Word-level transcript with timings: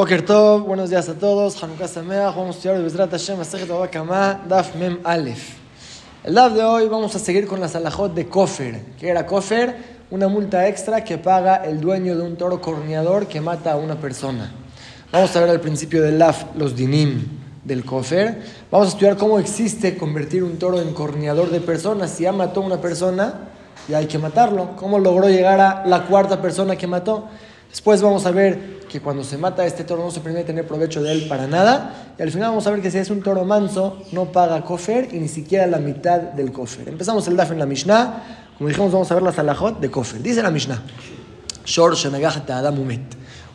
Boker 0.00 0.24
Tov, 0.24 0.62
buenos 0.62 0.88
días 0.88 1.10
a 1.10 1.14
todos. 1.18 1.62
Hanukkah 1.62 1.86
Sameach, 1.86 2.34
vamos 2.34 2.56
a 2.56 2.58
estudiar 2.58 2.76
el 2.76 2.84
Bezrat 2.84 3.10
Hashem, 3.10 3.36
Kama, 3.92 4.40
Daf 4.48 4.74
Mem 4.74 4.98
Alef. 5.04 5.56
El 6.24 6.34
Daf 6.36 6.54
de 6.54 6.64
hoy 6.64 6.88
vamos 6.88 7.14
a 7.16 7.18
seguir 7.18 7.46
con 7.46 7.60
la 7.60 7.68
salahot 7.68 8.14
de 8.14 8.26
Kofer. 8.26 8.80
¿Qué 8.98 9.10
era 9.10 9.26
Kofer? 9.26 9.76
Una 10.10 10.26
multa 10.28 10.66
extra 10.68 11.04
que 11.04 11.18
paga 11.18 11.56
el 11.56 11.82
dueño 11.82 12.16
de 12.16 12.22
un 12.22 12.36
toro 12.36 12.62
corneador 12.62 13.26
que 13.26 13.42
mata 13.42 13.72
a 13.72 13.76
una 13.76 13.96
persona. 13.96 14.50
Vamos 15.12 15.36
a 15.36 15.40
ver 15.40 15.50
al 15.50 15.60
principio 15.60 16.02
del 16.02 16.18
Daf 16.18 16.44
los 16.56 16.74
dinim 16.74 17.26
del 17.62 17.84
Kofer. 17.84 18.40
Vamos 18.70 18.88
a 18.88 18.90
estudiar 18.92 19.18
cómo 19.18 19.38
existe 19.38 19.98
convertir 19.98 20.42
un 20.42 20.58
toro 20.58 20.80
en 20.80 20.94
corneador 20.94 21.50
de 21.50 21.60
personas. 21.60 22.12
Si 22.12 22.22
ya 22.22 22.32
mató 22.32 22.62
a 22.62 22.64
una 22.64 22.80
persona, 22.80 23.50
ya 23.86 23.98
hay 23.98 24.06
que 24.06 24.16
matarlo. 24.16 24.76
¿Cómo 24.76 24.98
logró 24.98 25.28
llegar 25.28 25.60
a 25.60 25.84
la 25.84 26.06
cuarta 26.06 26.40
persona 26.40 26.74
que 26.76 26.86
mató? 26.86 27.28
Después 27.70 28.02
vamos 28.02 28.26
a 28.26 28.32
ver 28.32 28.80
que 28.90 29.00
cuando 29.00 29.22
se 29.22 29.38
mata 29.38 29.64
este 29.64 29.84
toro 29.84 30.02
no 30.02 30.10
se 30.10 30.20
permite 30.20 30.44
tener 30.44 30.66
provecho 30.66 31.00
de 31.02 31.12
él 31.12 31.26
para 31.28 31.46
nada. 31.46 32.12
Y 32.18 32.22
al 32.22 32.30
final 32.30 32.48
vamos 32.48 32.66
a 32.66 32.70
ver 32.72 32.82
que 32.82 32.90
si 32.90 32.98
es 32.98 33.08
un 33.10 33.22
toro 33.22 33.44
manso, 33.44 34.02
no 34.10 34.26
paga 34.26 34.62
kofer 34.62 35.08
y 35.12 35.20
ni 35.20 35.28
siquiera 35.28 35.66
la 35.68 35.78
mitad 35.78 36.18
del 36.18 36.50
kofer. 36.50 36.88
Empezamos 36.88 37.26
el 37.28 37.36
daf 37.36 37.52
en 37.52 37.60
la 37.60 37.66
Mishnah. 37.66 38.48
Como 38.58 38.68
dijimos, 38.68 38.92
vamos 38.92 39.10
a 39.10 39.14
ver 39.14 39.22
la 39.22 39.32
salahot 39.32 39.78
de 39.78 39.90
kofer. 39.90 40.20
Dice 40.20 40.42
la 40.42 40.50
Mishnah. 40.50 40.82
Shor 41.64 41.94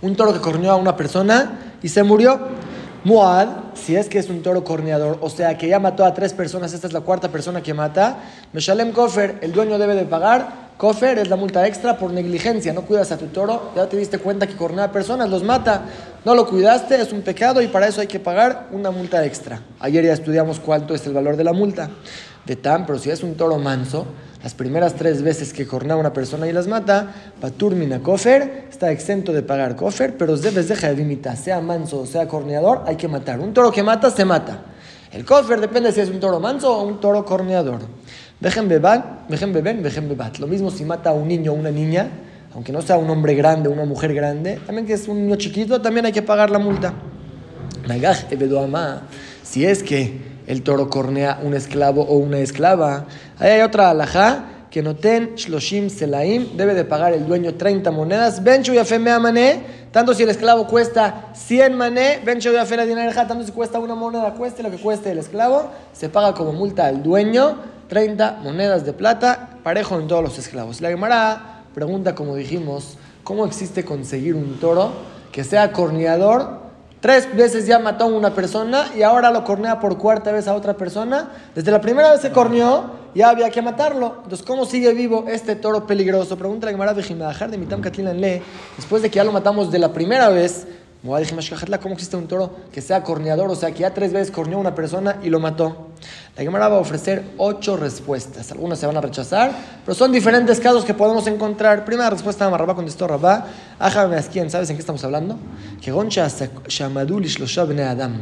Un 0.01 0.15
toro 0.15 0.33
que 0.33 0.39
corneó 0.39 0.71
a 0.71 0.75
una 0.77 0.95
persona 0.95 1.75
y 1.83 1.89
se 1.89 2.01
murió. 2.03 2.39
Muad, 3.03 3.47
si 3.75 3.95
es 3.95 4.09
que 4.09 4.17
es 4.17 4.29
un 4.29 4.41
toro 4.41 4.63
corneador, 4.63 5.19
o 5.21 5.29
sea 5.29 5.55
que 5.59 5.67
ya 5.67 5.77
mató 5.77 6.05
a 6.05 6.13
tres 6.15 6.33
personas, 6.33 6.73
esta 6.73 6.87
es 6.87 6.93
la 6.93 7.01
cuarta 7.01 7.29
persona 7.29 7.61
que 7.61 7.71
mata, 7.71 8.17
Meshalem 8.51 8.93
Kofer, 8.93 9.37
el 9.41 9.51
dueño 9.51 9.77
debe 9.77 9.93
de 9.93 10.05
pagar 10.05 10.64
Kofer 10.77 11.19
es 11.19 11.29
la 11.29 11.37
multa 11.37 11.65
extra 11.65 11.97
por 11.97 12.11
negligencia. 12.11 12.73
No 12.73 12.81
cuidas 12.81 13.11
a 13.11 13.17
tu 13.17 13.27
toro, 13.27 13.71
ya 13.75 13.87
te 13.87 13.95
diste 13.95 14.19
cuenta 14.19 14.45
que 14.45 14.55
cornea 14.55 14.91
personas, 14.91 15.29
los 15.29 15.41
mata. 15.41 15.85
No 16.25 16.35
lo 16.35 16.47
cuidaste, 16.47 17.01
es 17.01 17.13
un 17.13 17.21
pecado 17.21 17.61
y 17.61 17.67
para 17.67 17.87
eso 17.87 18.01
hay 18.01 18.07
que 18.07 18.19
pagar 18.19 18.67
una 18.71 18.91
multa 18.91 19.23
extra. 19.25 19.61
Ayer 19.79 20.03
ya 20.03 20.13
estudiamos 20.13 20.59
cuánto 20.59 20.93
es 20.93 21.05
el 21.07 21.13
valor 21.13 21.37
de 21.37 21.45
la 21.45 21.53
multa. 21.53 21.89
De 22.45 22.57
tan, 22.57 22.85
pero 22.85 22.99
si 22.99 23.09
es 23.09 23.23
un 23.23 23.35
toro 23.35 23.57
manso, 23.57 24.05
las 24.43 24.53
primeras 24.53 24.95
tres 24.95 25.23
veces 25.23 25.53
que 25.53 25.65
cornea 25.65 25.95
una 25.95 26.13
persona 26.13 26.45
y 26.47 26.51
las 26.51 26.67
mata, 26.67 27.07
Paturmina 27.39 28.01
Kofer 28.01 28.67
está 28.69 28.91
exento 28.91 29.31
de 29.31 29.41
pagar 29.41 29.75
Kofer, 29.75 30.17
pero 30.17 30.35
debes 30.37 30.67
dejar 30.67 30.91
de 30.91 30.97
limitar, 30.97 31.37
sea 31.37 31.61
manso 31.61 32.01
o 32.01 32.05
sea 32.05 32.27
corneador, 32.27 32.83
hay 32.85 32.97
que 32.97 33.07
matar. 33.07 33.39
Un 33.39 33.53
toro 33.53 33.71
que 33.71 33.81
mata, 33.81 34.11
se 34.11 34.25
mata. 34.25 34.59
El 35.11 35.23
Kofer 35.23 35.61
depende 35.61 35.91
si 35.93 36.01
es 36.01 36.09
un 36.09 36.19
toro 36.19 36.39
manso 36.39 36.77
o 36.77 36.83
un 36.83 36.99
toro 36.99 37.23
corneador. 37.23 37.79
Dejen 38.39 38.67
beban, 38.67 39.21
dejen 39.29 39.53
beben, 39.53 39.81
dejen 39.81 40.09
bebat. 40.09 40.39
Lo 40.39 40.47
mismo 40.47 40.69
si 40.69 40.83
mata 40.83 41.11
a 41.11 41.13
un 41.13 41.27
niño 41.27 41.53
o 41.53 41.55
una 41.55 41.71
niña, 41.71 42.09
aunque 42.53 42.71
no 42.71 42.81
sea 42.81 42.97
un 42.97 43.09
hombre 43.09 43.33
grande 43.33 43.69
o 43.69 43.71
una 43.71 43.85
mujer 43.85 44.13
grande, 44.13 44.59
también 44.65 44.85
que 44.85 44.93
es 44.93 45.07
un 45.07 45.21
niño 45.21 45.35
chiquito, 45.35 45.81
también 45.81 46.05
hay 46.05 46.11
que 46.11 46.21
pagar 46.21 46.51
la 46.51 46.59
multa. 46.59 46.93
Si 49.43 49.65
es 49.65 49.83
que 49.83 50.19
el 50.47 50.63
toro 50.63 50.89
cornea 50.89 51.39
un 51.43 51.53
esclavo 51.53 52.01
o 52.03 52.17
una 52.17 52.39
esclava, 52.39 53.05
ahí 53.39 53.51
hay 53.51 53.61
otra 53.61 53.89
alajá 53.89 54.45
que 54.69 54.81
noten 54.81 55.35
shloshim 55.35 55.89
selaim, 55.89 56.57
debe 56.57 56.73
de 56.73 56.83
pagar 56.83 57.13
el 57.13 57.25
dueño 57.25 57.53
30 57.53 57.91
monedas. 57.91 58.43
Bencho 58.43 58.73
y 58.73 58.99
mané, 58.99 59.61
tanto 59.91 60.13
si 60.13 60.23
el 60.23 60.29
esclavo 60.29 60.67
cuesta 60.67 61.29
100 61.33 61.77
mané, 61.77 62.19
bencho 62.25 62.51
y 62.51 62.87
dinarja, 62.87 63.25
tanto 63.25 63.45
si 63.45 63.53
cuesta 63.53 63.79
una 63.79 63.95
moneda, 63.95 64.33
cueste 64.33 64.61
lo 64.63 64.69
que 64.69 64.77
cueste 64.77 65.11
el 65.11 65.19
esclavo, 65.19 65.69
se 65.93 66.09
paga 66.09 66.33
como 66.33 66.51
multa 66.51 66.87
al 66.87 67.01
dueño 67.01 67.74
30 67.87 68.39
monedas 68.43 68.85
de 68.85 68.93
plata, 68.93 69.57
parejo 69.63 69.99
en 69.99 70.07
todos 70.07 70.23
los 70.23 70.37
esclavos. 70.37 70.81
La 70.81 70.89
Gemara 70.89 71.63
pregunta, 71.73 72.15
como 72.15 72.35
dijimos, 72.35 72.97
¿cómo 73.23 73.45
existe 73.45 73.83
conseguir 73.85 74.35
un 74.35 74.59
toro 74.59 74.91
que 75.31 75.43
sea 75.43 75.71
corneador? 75.71 76.65
Tres 77.01 77.35
veces 77.35 77.67
ya 77.67 77.77
mató 77.77 78.05
a 78.05 78.07
una 78.07 78.33
persona 78.33 78.87
y 78.97 79.03
ahora 79.03 79.29
lo 79.29 79.43
cornea 79.43 79.79
por 79.79 79.97
cuarta 79.97 80.31
vez 80.31 80.47
a 80.47 80.55
otra 80.55 80.75
persona. 80.75 81.29
Desde 81.53 81.71
la 81.71 81.79
primera 81.79 82.11
vez 82.11 82.21
se 82.21 82.31
corneó, 82.31 82.85
ya 83.13 83.29
había 83.29 83.51
que 83.51 83.61
matarlo. 83.61 84.21
Entonces, 84.23 84.43
¿cómo 84.43 84.65
sigue 84.65 84.91
vivo 84.93 85.25
este 85.27 85.55
toro 85.55 85.85
peligroso? 85.85 86.35
Pregunta 86.35 86.65
la 86.65 86.71
Gemara 86.71 86.93
de 86.95 87.03
de 87.03 87.57
Mitam 87.57 87.81
Le. 87.81 88.41
Después 88.75 89.03
de 89.03 89.11
que 89.11 89.17
ya 89.17 89.23
lo 89.23 89.31
matamos 89.31 89.71
de 89.71 89.77
la 89.77 89.93
primera 89.93 90.29
vez, 90.29 90.65
¿Cómo 91.05 91.93
existe 91.93 92.15
un 92.15 92.27
toro 92.27 92.51
que 92.71 92.81
sea 92.81 93.03
corneador? 93.03 93.49
O 93.51 93.55
sea, 93.55 93.71
que 93.71 93.81
ya 93.81 93.93
tres 93.93 94.11
veces 94.11 94.31
corneó 94.31 94.57
a 94.57 94.61
una 94.61 94.73
persona 94.73 95.17
y 95.21 95.29
lo 95.29 95.39
mató. 95.39 95.89
La 96.35 96.41
Gemara 96.41 96.67
va 96.67 96.77
a 96.77 96.79
ofrecer 96.79 97.23
ocho 97.37 97.77
respuestas. 97.77 98.51
Algunas 98.51 98.79
se 98.79 98.87
van 98.87 98.97
a 98.97 99.01
rechazar, 99.01 99.51
pero 99.85 99.93
son 99.93 100.11
diferentes 100.11 100.59
casos 100.59 100.83
que 100.83 100.95
podemos 100.95 101.27
encontrar. 101.27 101.85
Primera 101.85 102.09
respuesta, 102.09 102.49
Marrabá 102.49 102.73
contestó 102.73 103.07
Rabá. 103.07 103.45
quién 104.31 104.49
¿sabes 104.49 104.69
en 104.71 104.77
qué 104.77 104.79
estamos 104.79 105.03
hablando? 105.03 105.37
Que 105.79 105.91
Goncha 105.91 106.25
Adam. 106.25 108.21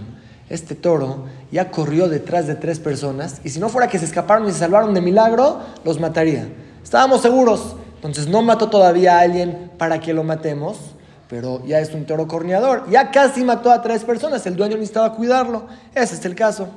Este 0.50 0.76
toro 0.76 1.26
ya 1.54 1.72
corrió 1.72 2.10
detrás 2.10 2.48
de 2.48 2.56
tres 2.56 2.80
personas 2.80 3.40
y 3.46 3.50
si 3.50 3.60
no 3.62 3.70
fuera 3.70 3.88
que 3.88 3.98
se 3.98 4.06
escaparon 4.06 4.46
y 4.50 4.52
se 4.52 4.60
salvaron 4.60 4.94
de 4.94 5.00
milagro, 5.00 5.62
los 5.86 6.02
mataría. 6.02 6.50
Estábamos 6.84 7.22
seguros. 7.22 7.78
Entonces 7.96 8.28
no 8.28 8.42
mató 8.42 8.70
todavía 8.70 9.18
a 9.18 9.22
alguien 9.22 9.72
para 9.78 10.02
que 10.02 10.14
lo 10.14 10.26
matemos 10.26 10.93
pero 11.34 11.66
ya 11.66 11.80
es 11.80 11.92
un 11.96 12.06
toro 12.06 12.28
corneador. 12.28 12.88
Ya 12.92 13.10
casi 13.10 13.44
mató 13.44 13.72
a 13.72 13.82
tres 13.82 14.04
personas, 14.04 14.46
el 14.46 14.56
dueño 14.56 14.76
necesitaba 14.76 15.16
cuidarlo. 15.16 15.66
Ese 15.96 16.14
es 16.14 16.24
el 16.26 16.36
caso. 16.36 16.70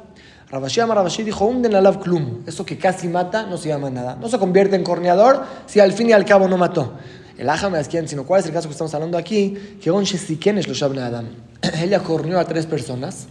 Rabashi 0.48 0.80
ama 0.80 0.94
Rabashi 0.94 1.24
dijo, 1.24 1.44
unden 1.44 1.74
alav 1.74 2.00
klum. 2.00 2.42
Eso 2.46 2.64
que 2.64 2.78
casi 2.78 3.06
mata 3.06 3.44
no 3.44 3.58
se 3.58 3.68
llama 3.68 3.90
nada. 3.90 4.16
No 4.18 4.30
se 4.30 4.38
convierte 4.38 4.74
en 4.74 4.82
corneador 4.82 5.44
si 5.66 5.78
al 5.78 5.92
fin 5.92 6.08
y 6.08 6.14
al 6.14 6.24
cabo 6.24 6.48
no 6.48 6.56
mató. 6.56 6.94
El 7.36 7.50
ajame 7.50 7.78
es 7.78 7.88
quien, 7.88 8.08
sino 8.08 8.24
cuál 8.24 8.40
es 8.40 8.46
el 8.46 8.54
caso 8.54 8.66
que 8.66 8.72
estamos 8.72 8.94
hablando 8.94 9.18
aquí, 9.18 9.76
que 9.78 9.90
onche 9.90 10.16
si 10.16 10.40
es 10.42 10.66
lo 10.66 10.72
shabne 10.72 11.02
Adam. 11.02 11.26
Ella 11.82 11.98
corneó 11.98 12.38
a 12.38 12.46
tres 12.46 12.64
personas, 12.64 13.26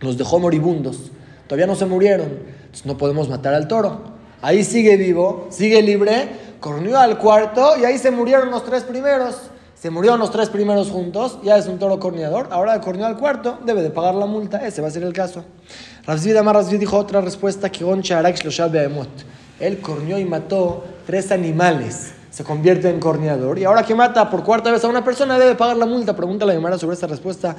los 0.00 0.18
dejó 0.18 0.40
moribundos. 0.40 1.12
Todavía 1.46 1.68
no 1.68 1.76
se 1.76 1.86
murieron. 1.86 2.30
Entonces 2.62 2.84
no 2.84 2.98
podemos 2.98 3.28
matar 3.28 3.54
al 3.54 3.68
toro. 3.68 4.00
Ahí 4.42 4.64
sigue 4.64 4.96
vivo, 4.96 5.46
sigue 5.50 5.80
libre, 5.82 6.30
corneó 6.58 6.98
al 6.98 7.16
cuarto 7.16 7.74
y 7.80 7.84
ahí 7.84 7.96
se 7.96 8.10
murieron 8.10 8.50
los 8.50 8.64
tres 8.64 8.82
primeros 8.82 9.47
se 9.80 9.90
murieron 9.90 10.18
los 10.18 10.30
tres 10.30 10.48
primeros 10.48 10.90
juntos, 10.90 11.38
ya 11.42 11.56
es 11.56 11.66
un 11.66 11.78
toro 11.78 12.00
corneador, 12.00 12.48
ahora 12.50 12.80
corneó 12.80 13.06
al 13.06 13.16
cuarto, 13.16 13.58
debe 13.64 13.82
de 13.82 13.90
pagar 13.90 14.14
la 14.14 14.26
multa, 14.26 14.66
ese 14.66 14.82
va 14.82 14.88
a 14.88 14.90
ser 14.90 15.04
el 15.04 15.12
caso. 15.12 15.44
Razvid 16.06 16.36
Amar 16.36 16.64
dijo 16.66 16.96
otra 16.96 17.20
respuesta 17.20 17.70
que 17.70 17.84
Goncha 17.84 18.18
Arak 18.18 18.38
Él 19.60 19.80
corneó 19.80 20.18
y 20.18 20.24
mató 20.24 20.84
tres 21.06 21.30
animales 21.30 22.17
se 22.38 22.44
convierte 22.44 22.88
en 22.88 23.00
corneador. 23.00 23.58
Y 23.58 23.64
ahora 23.64 23.82
que 23.82 23.96
mata 23.96 24.30
por 24.30 24.44
cuarta 24.44 24.70
vez 24.70 24.84
a 24.84 24.88
una 24.88 25.02
persona, 25.02 25.36
debe 25.40 25.56
pagar 25.56 25.76
la 25.76 25.86
multa. 25.86 26.14
Pregunta 26.14 26.46
la 26.46 26.52
Gemara 26.52 26.78
sobre 26.78 26.94
esta 26.94 27.08
respuesta. 27.08 27.56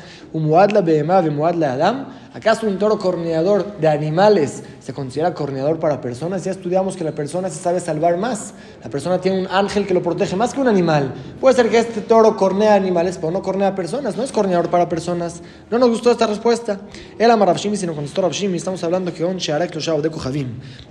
Adam. 1.73 2.05
¿Acaso 2.33 2.65
un 2.65 2.79
toro 2.79 2.97
corneador 2.97 3.77
de 3.77 3.89
animales 3.89 4.63
se 4.79 4.93
considera 4.93 5.33
corneador 5.33 5.79
para 5.79 5.99
personas? 5.99 6.45
Ya 6.45 6.51
estudiamos 6.51 6.95
que 6.95 7.03
la 7.03 7.11
persona 7.11 7.49
se 7.49 7.61
sabe 7.61 7.81
salvar 7.81 8.15
más. 8.15 8.53
La 8.81 8.89
persona 8.89 9.19
tiene 9.19 9.41
un 9.41 9.47
ángel 9.47 9.85
que 9.85 9.93
lo 9.93 10.01
protege 10.01 10.37
más 10.37 10.53
que 10.53 10.61
un 10.61 10.69
animal. 10.69 11.13
Puede 11.41 11.57
ser 11.57 11.69
que 11.69 11.79
este 11.79 11.99
toro 11.99 12.37
cornea 12.37 12.73
animales, 12.73 13.17
pero 13.17 13.31
no 13.31 13.41
cornea 13.41 13.75
personas. 13.75 14.15
No 14.15 14.23
es 14.23 14.31
corneador 14.31 14.69
para 14.69 14.87
personas. 14.87 15.41
No 15.69 15.77
nos 15.77 15.89
gustó 15.89 16.09
esta 16.09 16.25
respuesta. 16.25 16.79
El 17.17 17.29
Amarabshimi, 17.29 17.75
sino 17.75 17.93
contestó 17.93 18.21
Rabshimi. 18.21 18.55
Estamos 18.55 18.81
hablando 18.85 19.13
que 19.13 19.25
de 20.01 20.09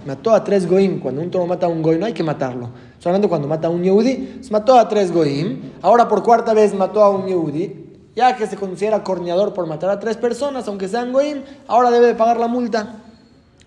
Mató 0.04 0.34
a 0.34 0.44
tres 0.44 0.68
goim. 0.68 1.00
Cuando 1.00 1.22
un 1.22 1.30
toro 1.30 1.46
mata 1.46 1.64
a 1.64 1.70
un 1.70 1.80
goy, 1.80 1.96
no 1.96 2.04
hay 2.04 2.12
que 2.12 2.22
matarlo 2.22 2.68
Solamente 2.98 3.28
cuando 3.28 3.46
mata 3.46 3.68
a 3.68 3.70
un 3.70 3.82
Yehudi, 3.82 4.40
mató 4.50 4.76
a 4.76 4.88
tres 4.88 5.12
Goim. 5.12 5.72
Ahora 5.82 6.08
por 6.08 6.22
cuarta 6.22 6.54
vez 6.54 6.74
mató 6.74 7.02
a 7.02 7.10
un 7.10 7.26
Yehudi. 7.26 7.86
Ya 8.16 8.36
que 8.36 8.46
se 8.46 8.56
considera 8.56 9.04
corneador 9.04 9.54
por 9.54 9.66
matar 9.66 9.90
a 9.90 10.00
tres 10.00 10.16
personas, 10.16 10.66
aunque 10.66 10.88
sean 10.88 11.12
Goim, 11.12 11.42
ahora 11.68 11.90
debe 11.90 12.06
de 12.06 12.14
pagar 12.14 12.40
la 12.40 12.48
multa. 12.48 13.04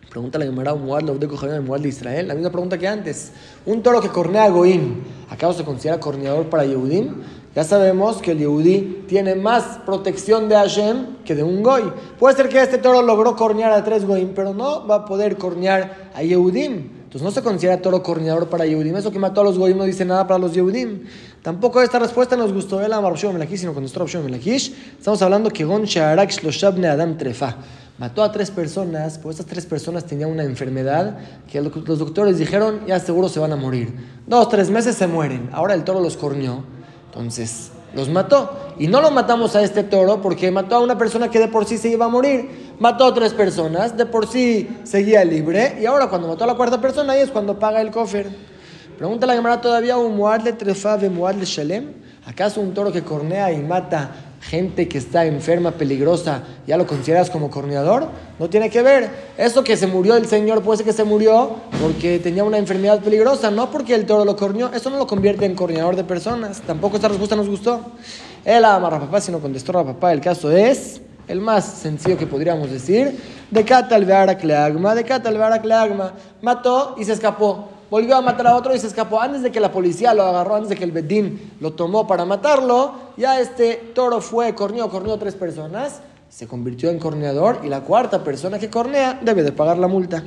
Pregunta 0.10 0.38
la 0.38 0.44
Gemara 0.44 0.76
Muad 0.76 1.04
de 1.04 1.26
de 1.26 1.88
Israel. 1.88 2.28
La 2.28 2.34
misma 2.34 2.50
pregunta 2.50 2.78
que 2.78 2.86
antes. 2.86 3.32
Un 3.66 3.82
toro 3.82 4.02
que 4.02 4.10
cornea 4.10 4.44
a 4.44 4.50
Goim, 4.50 5.02
¿acaso 5.30 5.54
se 5.54 5.64
considera 5.64 6.02
corneador 6.02 6.48
para 6.48 6.66
Yehudim? 6.66 7.22
Ya 7.56 7.64
sabemos 7.64 8.22
que 8.22 8.32
el 8.32 8.40
Yehudi 8.40 9.06
tiene 9.08 9.36
más 9.36 9.80
protección 9.86 10.50
de 10.50 10.56
Hashem 10.56 11.24
que 11.24 11.34
de 11.34 11.44
un 11.44 11.64
Goy. 11.64 11.84
Puede 12.20 12.36
ser 12.36 12.50
que 12.50 12.62
este 12.62 12.78
toro 12.78 13.02
logró 13.02 13.38
cornear 13.38 13.72
a 13.72 13.86
tres 13.86 14.06
Goim, 14.06 14.34
pero 14.36 14.54
no 14.54 14.86
va 14.86 14.96
a 14.96 15.06
poder 15.06 15.38
cornear 15.38 16.12
a 16.14 16.24
Yehudim. 16.24 17.01
Entonces 17.12 17.26
no 17.26 17.32
se 17.32 17.44
considera 17.44 17.82
toro 17.82 18.02
corneador 18.02 18.48
para 18.48 18.66
Yehudim. 18.66 18.96
Eso 18.96 19.12
que 19.12 19.20
mató 19.20 19.42
a 19.42 19.44
los 19.44 19.58
goyim 19.58 19.78
no 19.78 19.84
dice 19.84 20.06
nada 20.06 20.26
para 20.26 20.40
los 20.40 20.54
Yehudim. 20.54 21.02
Tampoco 21.42 21.82
esta 21.82 22.00
respuesta 22.00 22.38
nos 22.38 22.54
gustó 22.54 22.80
el 22.80 22.94
Amar 22.94 23.22
Melakish, 23.22 23.60
sino 23.60 23.74
con 23.74 23.84
nuestro 23.84 24.06
opción 24.06 24.24
Melakish. 24.24 24.74
Estamos 24.98 25.22
hablando 25.22 25.50
que 25.50 25.66
Gon 25.66 25.84
Sharak 25.84 26.32
Shloshabne 26.32 26.88
Adam 26.88 27.18
Trefa. 27.18 27.58
Mató 27.98 28.24
a 28.24 28.32
tres 28.32 28.50
personas, 28.50 29.18
pues 29.18 29.38
estas 29.38 29.52
tres 29.52 29.66
personas 29.66 30.06
tenían 30.06 30.30
una 30.30 30.46
enfermedad 30.46 31.18
que 31.52 31.60
los 31.60 32.00
doctores 32.00 32.38
dijeron 32.38 32.86
ya 32.88 32.98
seguro 32.98 33.28
se 33.28 33.42
van 33.42 33.52
a 33.52 33.58
morir. 33.58 33.94
Dos, 34.26 34.48
tres 34.48 34.70
meses 34.70 34.96
se 34.96 35.06
mueren. 35.06 35.50
Ahora 35.52 35.74
el 35.74 35.84
toro 35.84 36.00
los 36.00 36.16
corneó. 36.16 36.64
Entonces 37.08 37.71
los 37.94 38.10
mató. 38.10 38.74
Y 38.80 38.88
no 38.88 39.02
lo 39.02 39.12
matamos 39.12 39.56
a 39.56 39.62
este 39.62 39.84
toro 39.84 40.22
porque 40.22 40.50
mató 40.52 40.76
a 40.76 40.80
una 40.80 40.98
persona 40.98 41.30
que 41.30 41.40
de 41.40 41.48
por 41.48 41.66
sí 41.66 41.78
se 41.78 41.90
iba 41.90 42.06
a 42.06 42.10
morir. 42.10 42.74
Mató 42.80 43.06
a 43.06 43.14
tres 43.14 43.34
personas, 43.34 43.96
de 43.98 44.06
por 44.06 44.28
sí 44.28 44.70
seguía 44.84 45.24
libre. 45.24 45.78
Y 45.82 45.86
ahora 45.86 46.08
cuando 46.08 46.28
mató 46.28 46.44
a 46.44 46.48
la 46.48 46.56
cuarta 46.56 46.82
persona, 46.82 47.14
ahí 47.14 47.22
es 47.22 47.30
cuando 47.30 47.60
paga 47.60 47.82
el 47.82 47.92
cofer. 47.92 48.30
Pregunta 48.98 49.26
la 49.26 49.34
Gemara 49.34 49.62
todavía, 49.62 49.98
¿un 49.98 50.16
muad 50.16 50.44
trefa 50.58 50.98
de 50.98 51.10
muad 51.10 51.36
shalem? 51.44 51.94
¿Acaso 52.26 52.62
un 52.62 52.74
toro 52.74 52.92
que 52.92 53.04
cornea 53.04 53.52
y 53.52 53.58
mata 53.58 54.31
gente 54.42 54.88
que 54.88 54.98
está 54.98 55.26
enferma, 55.26 55.72
peligrosa, 55.72 56.44
ya 56.68 56.78
lo 56.78 56.88
consideras 56.88 57.30
como 57.30 57.50
corneador? 57.50 58.10
No 58.40 58.50
tiene 58.50 58.70
que 58.70 58.82
ver. 58.82 59.10
Eso 59.38 59.64
que 59.64 59.78
se 59.78 59.88
murió 59.88 60.18
el 60.18 60.26
señor 60.26 60.62
puede 60.64 60.78
ser 60.78 60.86
que 60.88 60.94
se 60.94 61.04
murió 61.04 61.58
porque 61.82 62.20
tenía 62.20 62.44
una 62.44 62.58
enfermedad 62.58 63.00
peligrosa, 63.00 63.52
no 63.52 63.70
porque 63.72 63.96
el 63.96 64.06
toro 64.06 64.26
lo 64.26 64.36
corneó. 64.36 64.72
Eso 64.74 64.90
no 64.90 64.98
lo 64.98 65.08
convierte 65.08 65.46
en 65.46 65.56
corneador 65.56 65.96
de 65.96 66.04
personas. 66.04 66.62
Tampoco 66.62 66.96
esta 66.96 67.08
respuesta 67.08 67.36
nos 67.36 67.48
gustó. 67.48 67.82
Él 68.44 68.66
ama 68.66 68.88
a 68.88 69.00
papá, 69.00 69.22
sino 69.22 69.40
contestó 69.40 69.78
a 69.78 69.86
papá. 69.86 70.12
El 70.12 70.22
caso 70.22 70.52
es 70.52 71.02
el 71.28 71.40
más 71.40 71.66
sencillo 71.66 72.18
que 72.18 72.28
podríamos 72.28 72.70
decir, 72.70 73.18
de 73.50 73.64
Katal 73.64 74.06
Kleagma, 74.38 74.96
de 74.96 75.04
Katal 75.04 75.62
Kleagma, 75.62 76.14
mató 76.42 76.96
y 76.98 77.06
se 77.06 77.14
escapó. 77.14 77.70
Volvió 77.92 78.16
a 78.16 78.22
matar 78.22 78.48
a 78.48 78.56
otro 78.56 78.74
y 78.74 78.80
se 78.80 78.88
escapó. 78.88 79.20
Antes 79.20 79.44
de 79.44 79.52
que 79.52 79.60
la 79.60 79.70
policía 79.70 80.14
lo 80.14 80.24
agarró, 80.24 80.56
antes 80.56 80.70
de 80.70 80.78
que 80.78 80.86
el 80.86 80.94
Bedín 80.94 81.52
lo 81.60 81.74
tomó 81.74 82.08
para 82.08 82.24
matarlo, 82.24 82.94
ya 83.18 83.42
este 83.42 83.92
toro 83.94 84.22
fue, 84.22 84.56
corneó, 84.56 84.90
corneó 84.90 85.20
tres 85.20 85.36
personas, 85.36 86.00
se 86.30 86.48
convirtió 86.48 86.90
en 86.90 87.00
corneador 87.00 87.60
y 87.66 87.68
la 87.68 87.82
cuarta 87.82 88.24
persona 88.24 88.60
que 88.60 88.70
cornea 88.70 89.20
debe 89.22 89.44
de 89.44 89.52
pagar 89.52 89.78
la 89.78 89.90
multa. 89.90 90.24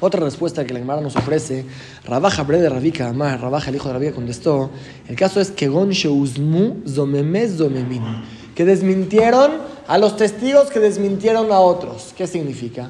Otra 0.00 0.20
respuesta 0.20 0.64
que 0.64 0.72
la 0.72 0.78
Gemara 0.78 1.02
nos 1.02 1.14
ofrece, 1.14 1.66
Rabaja 2.06 2.42
Bre 2.42 2.58
de 2.62 2.70
Rabika 2.70 3.06
Amar, 3.06 3.38
Rabaja 3.42 3.68
el 3.68 3.76
hijo 3.76 3.88
de 3.88 3.92
Rabika 3.92 4.14
contestó, 4.14 4.70
el 5.08 5.14
caso 5.14 5.42
es 5.42 5.50
que 5.50 5.68
Gon 5.68 5.90
Sheuzmu 5.90 6.88
Zomeme 6.88 7.48
Zomemin, 7.48 8.02
que 8.54 8.64
desmintieron 8.64 9.52
a 9.86 9.98
los 9.98 10.16
testigos 10.16 10.70
que 10.70 10.80
desmintieron 10.80 11.52
a 11.52 11.60
otros. 11.60 12.14
¿Qué 12.16 12.26
significa? 12.26 12.88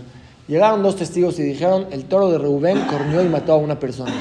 Llegaron 0.49 0.83
dos 0.83 0.97
testigos 0.97 1.39
y 1.39 1.43
dijeron, 1.43 1.87
el 1.93 2.05
toro 2.06 2.31
de 2.31 2.39
Reubén 2.39 2.81
corneó 2.91 3.23
y 3.23 3.29
mató 3.29 3.53
a 3.53 3.56
una 3.56 3.79
persona. 3.79 4.12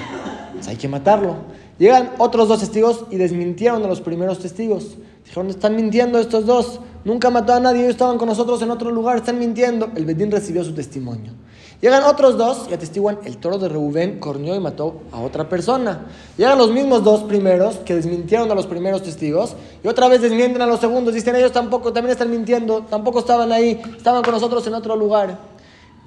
Pues 0.53 0.67
hay 0.67 0.75
que 0.75 0.87
matarlo. 0.87 1.35
Llegan 1.79 2.11
otros 2.19 2.47
dos 2.47 2.59
testigos 2.59 3.05
y 3.09 3.17
desmintieron 3.17 3.83
a 3.83 3.87
los 3.87 4.01
primeros 4.01 4.39
testigos. 4.39 4.97
Dijeron, 5.25 5.49
están 5.49 5.75
mintiendo 5.75 6.19
estos 6.19 6.45
dos. 6.45 6.79
Nunca 7.03 7.31
mató 7.31 7.53
a 7.53 7.59
nadie, 7.59 7.81
ellos 7.81 7.91
estaban 7.91 8.19
con 8.19 8.27
nosotros 8.27 8.61
en 8.61 8.69
otro 8.69 8.91
lugar, 8.91 9.17
están 9.17 9.39
mintiendo. 9.39 9.89
El 9.95 10.05
Bedín 10.05 10.29
recibió 10.29 10.63
su 10.63 10.73
testimonio. 10.73 11.31
Llegan 11.81 12.03
otros 12.03 12.37
dos 12.37 12.67
y 12.69 12.75
atestiguan, 12.75 13.17
el 13.25 13.37
toro 13.37 13.57
de 13.57 13.67
Reubén 13.67 14.19
corneó 14.19 14.53
y 14.55 14.59
mató 14.59 15.01
a 15.11 15.19
otra 15.19 15.49
persona. 15.49 16.05
Llegan 16.37 16.59
los 16.59 16.69
mismos 16.69 17.03
dos 17.03 17.23
primeros 17.23 17.77
que 17.77 17.95
desmintieron 17.95 18.51
a 18.51 18.53
los 18.53 18.67
primeros 18.67 19.01
testigos 19.01 19.55
y 19.83 19.87
otra 19.87 20.07
vez 20.07 20.21
desmienten 20.21 20.61
a 20.61 20.67
los 20.67 20.79
segundos. 20.79 21.15
Dicen, 21.15 21.35
ellos 21.35 21.51
tampoco, 21.51 21.91
también 21.91 22.11
están 22.11 22.29
mintiendo, 22.29 22.85
tampoco 22.87 23.17
estaban 23.17 23.51
ahí, 23.51 23.81
estaban 23.97 24.21
con 24.21 24.35
nosotros 24.35 24.65
en 24.67 24.75
otro 24.75 24.95
lugar. 24.95 25.39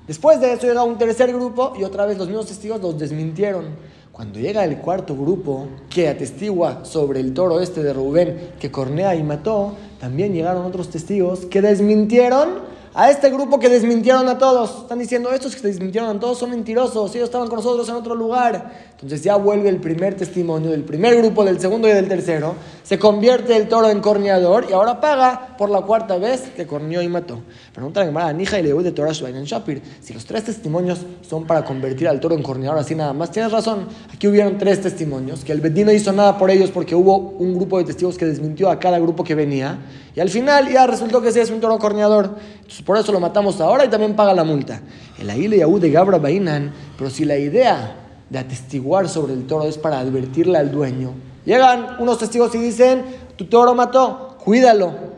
Después 0.07 0.39
de 0.39 0.53
eso 0.53 0.67
llega 0.67 0.85
un 0.85 0.99
tercer 0.99 1.33
grupo 1.33 1.73
y 1.79 1.85
otra 1.85 2.05
vez 2.05 2.19
los 2.19 2.29
mismos 2.29 2.47
testigos 2.47 2.81
los 2.83 2.99
desmintieron. 2.99 3.65
Cuando 4.13 4.39
llega 4.39 4.63
el 4.65 4.77
cuarto 4.79 5.17
grupo 5.17 5.67
que 5.89 6.09
atestigua 6.09 6.85
sobre 6.85 7.21
el 7.21 7.33
toro 7.33 7.61
este 7.61 7.83
de 7.83 7.95
Rubén 7.95 8.51
que 8.61 8.71
cornea 8.71 9.15
y 9.15 9.23
mató, 9.23 9.73
también 9.99 10.35
llegaron 10.35 10.67
otros 10.67 10.91
testigos 10.91 11.47
que 11.47 11.63
desmintieron 11.63 12.74
a 12.95 13.11
este 13.11 13.29
grupo 13.29 13.59
que 13.59 13.69
desmintieron 13.69 14.29
a 14.29 14.39
todos. 14.39 14.83
Están 14.83 15.01
diciendo, 15.01 15.31
estos 15.33 15.57
que 15.57 15.67
desmintieron 15.67 16.17
a 16.17 16.21
todos 16.21 16.39
son 16.39 16.51
mentirosos, 16.51 17.13
ellos 17.17 17.27
estaban 17.27 17.49
con 17.49 17.57
nosotros 17.57 17.89
en 17.89 17.97
otro 17.97 18.15
lugar. 18.15 18.71
Entonces 18.93 19.23
ya 19.23 19.35
vuelve 19.35 19.69
el 19.69 19.79
primer 19.79 20.15
testimonio 20.15 20.71
del 20.71 20.85
primer 20.85 21.17
grupo, 21.17 21.45
del 21.45 21.61
segundo 21.61 21.89
y 21.89 21.93
del 21.93 22.09
tercero. 22.09 22.55
Se 22.85 22.99
convierte 22.99 23.57
el 23.57 23.69
toro 23.69 23.91
en 23.91 24.01
corneador 24.01 24.67
y 24.71 24.73
ahora 24.73 25.01
paga 25.01 25.57
por 25.59 25.71
la 25.71 25.83
cuarta 25.83 26.17
vez 26.19 26.43
que 26.55 26.67
corneó 26.67 27.03
y 27.03 27.09
mató. 27.09 27.41
Pregunta 27.73 28.01
la 28.01 28.07
Gemara, 28.07 28.33
Nija 28.33 28.61
y 28.61 28.63
de 28.63 28.93
Torah 28.93 29.13
en 29.27 29.45
Shapir. 29.45 29.83
Si 30.01 30.15
los 30.15 30.25
tres 30.25 30.45
testimonios 30.45 31.01
son 31.29 31.47
para 31.47 31.65
convertir 31.65 32.07
al 32.09 32.21
toro 32.21 32.37
en 32.37 32.43
corneador 32.43 32.79
así 32.79 32.95
nada 32.95 33.13
más, 33.13 33.33
tienes 33.33 33.51
razón. 33.51 33.89
Aquí 34.13 34.29
hubieron 34.29 34.57
tres 34.57 34.81
testimonios, 34.81 35.45
que 35.45 35.53
el 35.53 35.61
Bedín 35.61 35.87
no 35.87 35.93
hizo 35.93 36.13
nada 36.13 36.39
por 36.39 36.51
ellos 36.51 36.71
porque 36.71 36.95
hubo 36.95 37.17
un 37.17 37.57
grupo 37.57 37.79
de 37.79 37.85
testigos 37.85 38.17
que 38.17 38.25
desmintió 38.25 38.71
a 38.71 38.79
cada 38.79 38.99
grupo 39.01 39.25
que 39.25 39.35
venía. 39.35 39.79
Y 40.15 40.21
al 40.21 40.31
final 40.31 40.71
ya 40.73 40.87
resultó 40.87 41.21
que 41.21 41.33
sí 41.33 41.41
es 41.41 41.51
un 41.51 41.61
toro 41.61 41.79
corneador. 41.79 42.37
Entonces 42.57 42.83
por 42.85 42.99
eso 42.99 43.13
lo 43.13 43.21
matamos 43.21 43.61
ahora 43.61 43.85
y 43.85 43.89
también 43.89 44.15
paga 44.15 44.35
la 44.35 44.45
multa. 44.45 44.83
El 45.19 45.31
Aile 45.31 45.59
Yahud 45.59 45.81
de 45.81 45.91
Gabra 45.91 46.19
Bainan, 46.19 46.73
pero 46.99 47.09
si 47.09 47.25
la 47.25 47.37
idea 47.37 47.97
de 48.29 48.39
atestiguar 48.39 49.09
sobre 49.09 49.33
el 49.33 49.47
toro 49.47 49.65
es 49.65 49.79
para 49.79 50.01
advertirle 50.01 50.59
al 50.59 50.71
dueño, 50.71 51.13
llegan 51.45 51.97
unos 51.99 52.19
testigos 52.19 52.55
y 52.55 52.59
dicen, 52.59 53.05
tu 53.37 53.47
toro 53.47 53.75
mató, 53.75 54.37
cuídalo. 54.45 55.15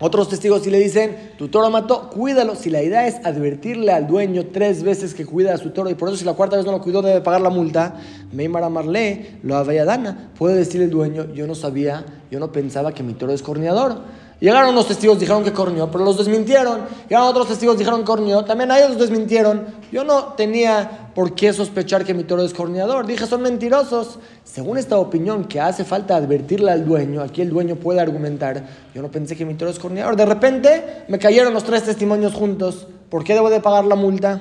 Otros 0.00 0.28
testigos 0.28 0.66
y 0.66 0.70
le 0.70 0.80
dicen, 0.80 1.32
tu 1.38 1.48
toro 1.48 1.70
mató, 1.70 2.10
cuídalo. 2.10 2.56
Si 2.56 2.68
la 2.68 2.82
idea 2.82 3.06
es 3.06 3.24
advertirle 3.24 3.92
al 3.92 4.06
dueño 4.06 4.46
tres 4.52 4.82
veces 4.82 5.14
que 5.14 5.24
cuida 5.24 5.54
a 5.54 5.58
su 5.58 5.70
toro 5.70 5.88
y 5.88 5.94
por 5.94 6.08
eso 6.08 6.18
si 6.18 6.24
la 6.24 6.34
cuarta 6.34 6.56
vez 6.56 6.66
no 6.66 6.72
lo 6.72 6.80
cuidó 6.80 7.00
debe 7.00 7.20
pagar 7.20 7.40
la 7.40 7.50
multa, 7.50 7.94
Meimara 8.32 8.68
Marle, 8.68 9.38
lo 9.42 9.56
Avayadana, 9.56 10.30
puede 10.36 10.56
decirle 10.56 10.86
el 10.86 10.90
dueño, 10.90 11.32
yo 11.32 11.46
no 11.46 11.54
sabía, 11.54 12.04
yo 12.30 12.40
no 12.40 12.50
pensaba 12.50 12.92
que 12.92 13.02
mi 13.02 13.14
toro 13.14 13.32
es 13.32 13.42
corneador. 13.42 13.98
Llegaron 14.40 14.70
unos 14.70 14.88
testigos, 14.88 15.18
dijeron 15.18 15.44
que 15.44 15.52
corneó, 15.52 15.90
pero 15.90 16.04
los 16.04 16.18
desmintieron. 16.18 16.80
Llegaron 17.08 17.28
otros 17.28 17.48
testigos, 17.48 17.78
dijeron 17.78 18.00
que 18.00 18.06
corneó, 18.06 18.44
también 18.44 18.70
ellos 18.70 18.90
los 18.90 18.98
desmintieron. 18.98 19.66
Yo 19.92 20.04
no 20.04 20.34
tenía 20.34 21.10
por 21.14 21.34
qué 21.34 21.52
sospechar 21.52 22.04
que 22.04 22.14
mi 22.14 22.24
toro 22.24 22.42
es 22.42 22.52
corneador. 22.52 23.06
Dije, 23.06 23.26
son 23.26 23.42
mentirosos. 23.42 24.18
Según 24.42 24.76
esta 24.76 24.98
opinión 24.98 25.44
que 25.44 25.60
hace 25.60 25.84
falta 25.84 26.16
advertirle 26.16 26.70
al 26.70 26.84
dueño, 26.84 27.22
aquí 27.22 27.42
el 27.42 27.50
dueño 27.50 27.76
puede 27.76 28.00
argumentar, 28.00 28.64
yo 28.94 29.02
no 29.02 29.10
pensé 29.10 29.36
que 29.36 29.44
mi 29.44 29.54
toro 29.54 29.70
es 29.70 29.78
corneador. 29.78 30.16
De 30.16 30.26
repente 30.26 31.04
me 31.08 31.18
cayeron 31.18 31.54
los 31.54 31.64
tres 31.64 31.84
testimonios 31.84 32.34
juntos. 32.34 32.86
¿Por 33.08 33.22
qué 33.24 33.34
debo 33.34 33.50
de 33.50 33.60
pagar 33.60 33.84
la 33.84 33.94
multa? 33.94 34.40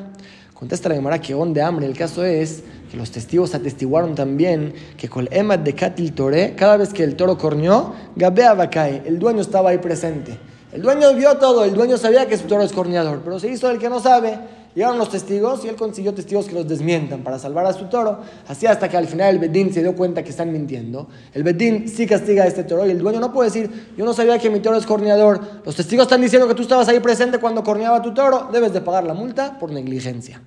Contesta 0.54 0.90
la 0.90 0.95
Gemara 0.95 1.19
que 1.19 1.36
on 1.36 1.54
de 1.54 1.62
hambre. 1.62 1.86
El 1.86 1.98
caso 1.98 2.24
es 2.24 2.63
los 2.98 3.12
testigos 3.12 3.56
atestiguaron 3.56 4.16
también 4.16 4.74
que 4.98 5.10
con 5.10 5.28
el 5.28 5.34
emat 5.34 5.62
de 5.62 5.74
Katil 5.74 6.13
Tore, 6.13 6.54
cada 6.56 6.78
vez 6.78 6.94
que 6.94 7.04
el 7.04 7.16
toro 7.16 7.38
corneó, 7.38 7.94
Gabea 8.16 8.54
Bakai, 8.54 9.04
el 9.06 9.19
dueño 9.19 9.42
estaba 9.42 9.72
ahí 9.72 9.80
presente. 9.80 10.38
El 10.72 10.81
dueño 10.81 11.13
vio 11.13 11.38
todo, 11.38 11.66
el 11.66 11.74
dueño 11.74 11.98
sabía 11.98 12.28
que 12.28 12.38
su 12.38 12.45
toro 12.45 12.63
es 12.63 12.72
corneador, 12.72 13.22
pero 13.24 13.40
se 13.40 13.48
hizo 13.48 13.69
el 13.69 13.78
que 13.78 13.90
no 13.90 14.00
sabe. 14.00 14.40
Llegaron 14.75 14.98
los 14.98 15.10
testigos 15.10 15.63
y 15.63 15.68
él 15.68 15.75
consiguió 15.75 16.16
testigos 16.16 16.48
que 16.48 16.56
los 16.56 16.68
desmientan 16.68 17.24
para 17.24 17.38
salvar 17.38 17.68
a 17.68 17.74
su 17.74 17.86
toro. 17.86 18.22
Así 18.48 18.66
hasta 18.66 18.90
que 18.90 18.98
al 18.98 19.07
final 19.07 19.36
el 19.36 19.40
Bedín 19.40 19.72
se 19.72 19.81
dio 19.81 19.95
cuenta 19.95 20.24
que 20.24 20.31
están 20.31 20.51
mintiendo. 20.51 21.07
El 21.31 21.44
Bedín 21.44 21.88
sí 21.88 22.07
castiga 22.07 22.44
a 22.44 22.48
este 22.48 22.63
toro 22.63 22.88
y 22.88 22.90
el 22.90 22.98
dueño 22.98 23.19
no 23.19 23.31
puede 23.31 23.50
decir, 23.50 23.94
yo 23.95 24.04
no 24.04 24.13
sabía 24.13 24.40
que 24.40 24.50
mi 24.50 24.62
toro 24.62 24.75
es 24.75 24.88
corneador. 24.88 25.40
Los 25.63 25.75
testigos 25.75 26.06
están 26.06 26.22
diciendo 26.22 26.48
que 26.48 26.56
tú 26.56 26.63
estabas 26.63 26.88
ahí 26.88 27.00
presente 27.00 27.38
cuando 27.38 27.63
corneaba 27.63 28.01
tu 28.01 28.16
toro. 28.16 28.50
Debes 28.51 28.74
de 28.74 28.81
pagar 28.81 29.04
la 29.04 29.13
multa 29.13 29.60
por 29.60 29.72
negligencia. 29.72 30.42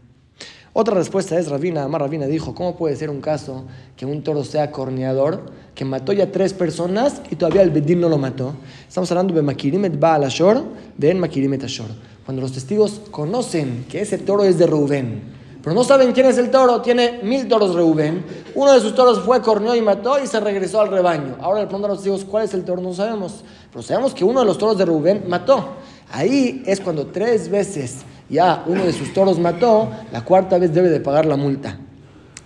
Otra 0.78 0.94
respuesta 0.94 1.38
es 1.38 1.49
Rabina, 1.49 1.84
Amar 1.84 2.02
Rabina 2.02 2.26
dijo, 2.26 2.55
¿cómo 2.55 2.76
puede 2.76 2.96
ser 2.96 3.08
un 3.08 3.23
caso 3.23 3.64
que 3.96 4.05
un 4.05 4.23
toro 4.23 4.44
sea 4.44 4.70
corneador, 4.70 5.40
que 5.75 5.87
mató 5.87 6.12
ya 6.12 6.31
tres 6.31 6.52
personas 6.52 7.23
y 7.31 7.37
todavía 7.37 7.62
el 7.62 7.70
Bedín 7.70 7.99
no 7.99 8.11
lo 8.11 8.19
mató? 8.19 8.52
Estamos 8.87 9.11
hablando 9.11 9.32
de 9.32 9.40
Makirimet 9.40 9.99
Baal 9.99 10.25
Ashor, 10.25 10.62
de 10.99 11.11
En 11.11 11.19
Makirimet 11.19 11.64
Ashor. 11.64 11.87
Cuando 12.26 12.42
los 12.42 12.52
testigos 12.52 13.00
conocen 13.11 13.87
que 13.88 14.02
ese 14.02 14.18
toro 14.18 14.45
es 14.45 14.59
de 14.59 14.66
Reubén, 14.66 15.23
pero 15.62 15.75
no 15.75 15.83
saben 15.83 16.12
quién 16.12 16.26
es 16.26 16.37
el 16.37 16.50
toro, 16.50 16.83
tiene 16.83 17.21
mil 17.23 17.49
toros 17.49 17.75
Reubén, 17.75 18.23
uno 18.54 18.75
de 18.75 18.80
sus 18.80 18.95
toros 18.95 19.21
fue, 19.21 19.40
corneó 19.40 19.75
y 19.75 19.80
mató 19.80 20.23
y 20.23 20.26
se 20.26 20.38
regresó 20.40 20.83
al 20.83 20.88
rebaño. 20.88 21.37
Ahora 21.40 21.61
le 21.61 21.68
preguntan 21.68 21.90
a 21.90 21.95
los 21.95 22.02
testigos, 22.02 22.26
¿cuál 22.26 22.45
es 22.45 22.52
el 22.52 22.66
toro? 22.66 22.83
No 22.83 22.92
sabemos, 22.92 23.45
pero 23.71 23.80
sabemos 23.80 24.12
que 24.12 24.25
uno 24.25 24.40
de 24.40 24.47
los 24.47 24.59
toros 24.59 24.76
de 24.76 24.85
Reubén 24.85 25.25
mató. 25.26 25.71
Ahí 26.12 26.62
es 26.66 26.80
cuando 26.80 27.06
tres 27.06 27.49
veces 27.49 28.04
ya 28.28 28.64
uno 28.66 28.85
de 28.85 28.92
sus 28.92 29.12
toros 29.12 29.38
mató, 29.38 29.90
la 30.12 30.23
cuarta 30.23 30.59
vez 30.59 30.75
debe 30.75 30.88
de 30.88 31.00
pagar 31.00 31.26
la 31.26 31.37
multa. 31.37 31.78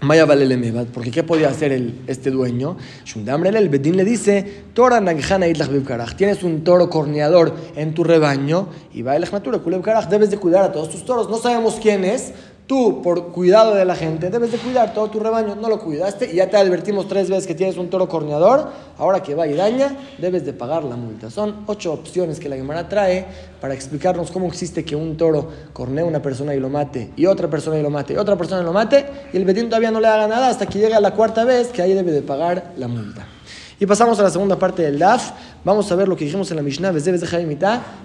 Vaya 0.03 0.25
vale 0.25 0.47
porque 0.95 1.11
¿qué 1.11 1.23
podía 1.23 1.49
hacer 1.49 1.73
el, 1.73 2.01
este 2.07 2.31
dueño? 2.31 2.79
el 3.59 3.69
Bedín 3.69 3.99
le 3.99 4.05
dice, 4.05 4.65
Tora 4.73 4.99
tienes 6.17 6.43
un 6.43 6.65
toro 6.65 6.89
corneador 6.89 7.55
en 7.77 7.93
tu 7.93 8.03
rebaño, 8.03 8.69
y 8.95 9.03
va 9.03 9.15
el 9.17 9.25
debes 10.09 10.31
de 10.31 10.39
cuidar 10.39 10.65
a 10.65 10.73
todos 10.73 10.89
tus 10.89 11.05
toros. 11.05 11.29
No 11.29 11.37
sabemos 11.37 11.79
quién 11.83 12.07
es, 12.07 12.33
Tú, 12.71 13.03
por 13.03 13.33
cuidado 13.33 13.75
de 13.75 13.85
la 13.85 13.97
gente, 13.97 14.31
debes 14.31 14.53
de 14.53 14.59
cuidar 14.59 14.95
todo 14.95 15.11
tu 15.11 15.19
rebaño. 15.19 15.57
No 15.57 15.69
lo 15.69 15.81
cuidaste 15.81 16.31
y 16.31 16.37
ya 16.37 16.49
te 16.49 16.57
advertimos 16.57 17.09
tres 17.09 17.29
veces 17.29 17.49
que 17.49 17.57
tienes 17.57 17.77
un 17.77 17.91
toro 17.91 18.09
corneador. 18.09 18.69
Ahora 18.97 19.25
que 19.25 19.35
va 19.35 19.49
y 19.49 19.55
daña, 19.55 19.97
debes 20.19 20.47
de 20.47 20.53
pagar 20.53 20.85
la 20.85 20.95
multa. 20.95 21.31
Son 21.31 21.65
ocho 21.67 21.93
opciones 21.93 22.39
que 22.39 22.49
la 22.49 22.55
Gemara 22.55 22.89
trae 22.89 23.27
para 23.61 23.75
explicarnos 23.75 24.31
cómo 24.31 24.47
existe 24.47 24.85
que 24.85 24.95
un 24.95 25.17
toro 25.17 25.49
cornee 25.73 26.05
a 26.05 26.07
una 26.07 26.23
persona 26.23 26.55
y 26.55 26.61
lo 26.61 26.69
mate, 26.69 27.11
y 27.17 27.27
otra 27.27 27.51
persona 27.51 27.77
y 27.77 27.83
lo 27.83 27.91
mate, 27.91 28.15
y 28.15 28.19
otra 28.19 28.37
persona 28.37 28.63
y 28.63 28.65
lo 28.65 28.73
mate, 28.73 29.05
y 29.33 29.37
el 29.37 29.45
Betín 29.45 29.69
todavía 29.69 29.91
no 29.91 29.99
le 29.99 30.07
haga 30.07 30.29
nada 30.29 30.49
hasta 30.49 30.67
que 30.67 30.79
llegue 30.79 30.95
a 30.95 31.01
la 31.01 31.11
cuarta 31.11 31.45
vez 31.45 31.71
que 31.71 31.83
ahí 31.83 31.93
debe 31.93 32.13
de 32.13 32.23
pagar 32.23 32.75
la 32.77 32.87
multa. 32.87 33.27
Y 33.83 33.87
pasamos 33.87 34.21
a 34.21 34.23
la 34.23 34.29
segunda 34.29 34.59
parte 34.59 34.83
del 34.83 34.99
DAF. 34.99 35.31
Vamos 35.65 35.91
a 35.91 35.97
ver 35.97 36.07
lo 36.07 36.15
que 36.15 36.27
dijimos 36.27 36.51
en 36.51 36.59
la 36.59 36.63
Mishnah, 36.63 36.93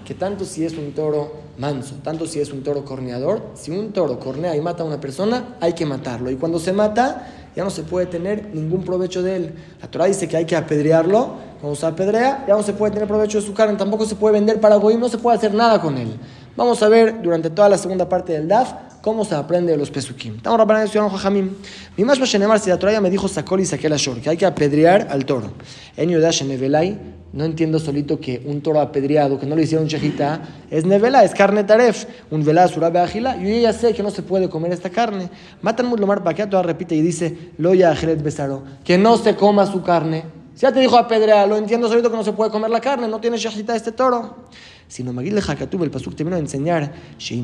que 0.06 0.14
tanto 0.14 0.46
si 0.46 0.64
es 0.64 0.72
un 0.72 0.92
toro 0.92 1.34
manso, 1.58 1.96
tanto 2.02 2.26
si 2.26 2.40
es 2.40 2.50
un 2.50 2.62
toro 2.62 2.82
corneador, 2.82 3.42
si 3.52 3.72
un 3.72 3.92
toro 3.92 4.18
cornea 4.18 4.56
y 4.56 4.60
mata 4.62 4.84
a 4.84 4.86
una 4.86 4.98
persona, 4.98 5.56
hay 5.60 5.74
que 5.74 5.84
matarlo. 5.84 6.30
Y 6.30 6.36
cuando 6.36 6.58
se 6.58 6.72
mata, 6.72 7.28
ya 7.54 7.62
no 7.62 7.68
se 7.68 7.82
puede 7.82 8.06
tener 8.06 8.54
ningún 8.54 8.84
provecho 8.84 9.22
de 9.22 9.36
él. 9.36 9.54
La 9.82 9.90
Torah 9.90 10.06
dice 10.06 10.26
que 10.26 10.38
hay 10.38 10.46
que 10.46 10.56
apedrearlo, 10.56 11.34
cuando 11.60 11.76
se 11.76 11.86
apedrea, 11.86 12.44
ya 12.46 12.54
no 12.54 12.62
se 12.62 12.72
puede 12.72 12.92
tener 12.92 13.08
provecho 13.08 13.40
de 13.40 13.46
su 13.46 13.54
carne, 13.54 13.76
tampoco 13.76 14.04
se 14.04 14.14
puede 14.14 14.34
vender 14.34 14.60
para 14.60 14.76
Goim, 14.76 15.00
no 15.00 15.08
se 15.08 15.18
puede 15.18 15.36
hacer 15.36 15.54
nada 15.54 15.80
con 15.80 15.96
él. 15.96 16.18
Vamos 16.56 16.82
a 16.82 16.88
ver 16.88 17.20
durante 17.22 17.50
toda 17.50 17.68
la 17.68 17.78
segunda 17.78 18.08
parte 18.08 18.32
del 18.32 18.48
DAF 18.48 18.72
cómo 19.02 19.24
se 19.24 19.34
aprende 19.34 19.72
de 19.72 19.78
los 19.78 19.90
pesukim. 19.90 20.36
Estamos 20.36 20.58
hablando 20.58 20.90
de 20.90 21.10
Jajamim. 21.10 21.50
Mi 21.96 22.04
más 22.04 22.18
si 22.60 22.70
la 22.70 22.78
Torah 22.78 23.00
me 23.00 23.10
dijo 23.10 23.28
sacó 23.28 23.58
y 23.58 23.64
saqué 23.64 23.88
la 23.88 23.96
shor, 23.96 24.20
que 24.20 24.30
hay 24.30 24.36
que 24.36 24.46
apedrear 24.46 25.08
al 25.10 25.24
toro. 25.24 25.52
En 25.96 26.10
Yodash 26.10 26.42
Nevelay, 26.44 26.98
no 27.32 27.44
entiendo 27.44 27.78
solito 27.78 28.18
que 28.18 28.42
un 28.46 28.62
toro 28.62 28.80
apedreado, 28.80 29.38
que 29.38 29.46
no 29.46 29.54
le 29.54 29.62
hicieron 29.62 29.86
chejita, 29.86 30.40
es 30.70 30.84
nevela, 30.86 31.22
es 31.22 31.34
carne 31.34 31.64
taref, 31.64 32.06
un 32.30 32.44
velá 32.44 32.66
surabe 32.66 32.98
agila. 32.98 33.36
Yo 33.36 33.48
ya 33.48 33.72
sé 33.72 33.92
que 33.92 34.02
no 34.02 34.10
se 34.10 34.22
puede 34.22 34.48
comer 34.48 34.72
esta 34.72 34.90
carne. 34.90 35.28
Matan 35.62 35.86
mutlomar 35.86 36.24
toda 36.48 36.62
repite 36.62 36.94
y 36.94 37.02
dice, 37.02 37.52
loya 37.58 37.90
ajelet 37.90 38.22
besaro, 38.22 38.62
que 38.82 38.96
no 38.98 39.18
se 39.18 39.36
coma 39.36 39.66
su 39.66 39.82
carne. 39.82 40.35
Si 40.56 40.62
ya 40.62 40.72
te 40.72 40.80
dijo 40.80 40.98
apedrear, 40.98 41.46
lo 41.46 41.56
entiendo 41.56 41.88
solito 41.88 42.10
que 42.10 42.16
no 42.16 42.24
se 42.24 42.32
puede 42.32 42.50
comer 42.50 42.70
la 42.70 42.80
carne, 42.80 43.06
no 43.06 43.20
tiene 43.20 43.36
shejita 43.36 43.76
este 43.76 43.92
toro 43.92 44.48
sino 44.88 45.12
Magil 45.12 45.34
de 45.34 45.42
el 45.82 45.90
Pasuk 45.90 46.14
te 46.14 46.24
vino 46.24 46.36
a 46.36 46.38
enseñar, 46.38 46.92
que 47.18 47.34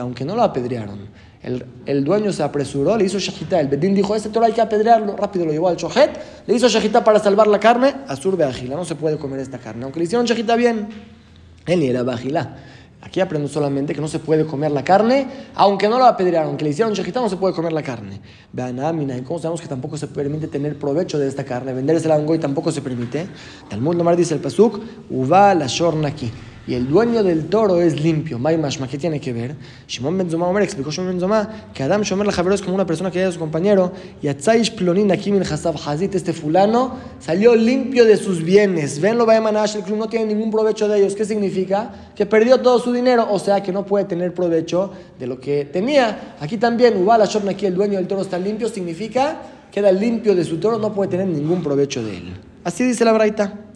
aunque 0.00 0.24
no 0.24 0.34
lo 0.34 0.42
apedrearon, 0.42 1.08
el, 1.42 1.64
el, 1.86 2.04
dueño 2.04 2.32
se 2.32 2.42
apresuró, 2.42 2.96
le 2.96 3.04
hizo 3.04 3.18
shahita, 3.18 3.60
el 3.60 3.68
bedín 3.68 3.94
dijo, 3.94 4.14
ese 4.14 4.30
toro 4.30 4.46
hay 4.46 4.52
que 4.52 4.60
apedrearlo, 4.60 5.16
rápido 5.16 5.44
lo 5.44 5.52
llevó 5.52 5.68
al 5.68 5.76
chojet, 5.76 6.10
le 6.46 6.54
hizo 6.54 6.68
shahita 6.68 7.04
para 7.04 7.20
salvar 7.20 7.46
la 7.46 7.60
carne, 7.60 7.94
azur 8.08 8.36
beagila, 8.36 8.76
no 8.76 8.84
se 8.84 8.94
puede 8.94 9.18
comer 9.18 9.40
esta 9.40 9.58
carne, 9.58 9.84
aunque 9.84 10.00
le 10.00 10.06
hicieron 10.06 10.26
shahita 10.26 10.56
bien, 10.56 10.88
él 11.66 11.80
ni 11.80 11.88
era. 11.88 12.02
Aquí 13.00 13.20
aprendo 13.20 13.48
solamente 13.48 13.94
que 13.94 14.00
no 14.00 14.08
se 14.08 14.18
puede 14.18 14.44
comer 14.44 14.72
la 14.72 14.82
carne, 14.82 15.28
aunque 15.54 15.88
no 15.88 15.98
lo 15.98 16.04
apedrearon, 16.04 16.48
aunque 16.48 16.64
le 16.64 16.70
hicieron 16.70 16.92
shejita, 16.94 17.20
no 17.20 17.28
se 17.28 17.36
puede 17.36 17.54
comer 17.54 17.72
la 17.72 17.82
carne. 17.82 18.20
¿y 18.52 19.22
cómo 19.22 19.38
sabemos 19.38 19.60
que 19.60 19.68
tampoco 19.68 19.96
se 19.96 20.08
permite 20.08 20.48
tener 20.48 20.76
provecho 20.78 21.18
de 21.18 21.28
esta 21.28 21.44
carne? 21.44 21.72
Vendérsela 21.72 22.16
a 22.16 22.18
un 22.18 22.26
goy 22.26 22.38
tampoco 22.38 22.72
se 22.72 22.82
permite. 22.82 23.28
Talmud 23.68 23.94
Nomar 23.94 24.16
dice 24.16 24.34
el 24.34 24.40
Pasuk, 24.40 24.80
Uva 25.10 25.54
la 25.54 25.66
aquí 26.06 26.32
y 26.68 26.74
el 26.74 26.86
dueño 26.86 27.22
del 27.22 27.46
toro 27.46 27.80
es 27.80 27.98
limpio. 28.00 28.38
¿qué 28.90 28.98
tiene 28.98 29.18
que 29.20 29.32
ver? 29.32 29.56
Shimon 29.88 30.18
Ben 30.18 30.30
Zoma 30.30 30.62
explicó 30.62 30.90
Shimon 30.90 31.12
Ben 31.12 31.20
Zoma 31.20 31.48
que 31.72 31.82
Adam 31.82 32.02
Shomer 32.02 32.26
la 32.26 32.54
es 32.54 32.60
como 32.60 32.74
una 32.74 32.84
persona 32.84 33.10
que 33.10 33.20
era 33.20 33.32
su 33.32 33.38
compañero 33.38 33.90
y 34.20 34.28
Atzaish 34.28 34.74
Plonin 34.74 35.10
Akim 35.10 35.40
Hasab 35.40 35.76
Hazit, 35.76 36.14
este 36.14 36.34
fulano, 36.34 36.98
salió 37.20 37.56
limpio 37.56 38.04
de 38.04 38.18
sus 38.18 38.44
bienes. 38.44 39.00
Ven 39.00 39.16
lo 39.16 39.24
va 39.24 39.36
a 39.36 39.64
el 39.64 39.82
club 39.82 39.96
no 39.96 40.08
tiene 40.08 40.26
ningún 40.26 40.50
provecho 40.50 40.88
de 40.88 40.98
ellos. 40.98 41.14
¿Qué 41.14 41.24
significa? 41.24 42.10
Que 42.14 42.26
perdió 42.26 42.60
todo 42.60 42.78
su 42.78 42.92
dinero, 42.92 43.26
o 43.30 43.38
sea 43.38 43.62
que 43.62 43.72
no 43.72 43.86
puede 43.86 44.04
tener 44.04 44.34
provecho 44.34 44.92
de 45.18 45.26
lo 45.26 45.40
que 45.40 45.64
tenía. 45.64 46.36
Aquí 46.38 46.58
también, 46.58 47.02
Ubal 47.02 47.22
Ashorn, 47.22 47.48
aquí 47.48 47.64
el 47.64 47.74
dueño 47.74 47.96
del 47.96 48.06
toro 48.06 48.20
está 48.20 48.38
limpio, 48.38 48.68
significa 48.68 49.40
queda 49.72 49.92
limpio 49.92 50.34
de 50.34 50.44
su 50.44 50.58
toro, 50.58 50.78
no 50.78 50.92
puede 50.92 51.10
tener 51.10 51.26
ningún 51.26 51.62
provecho 51.62 52.02
de 52.02 52.16
él. 52.16 52.36
Así 52.64 52.84
dice 52.84 53.04
la 53.04 53.12
Braita. 53.12 53.67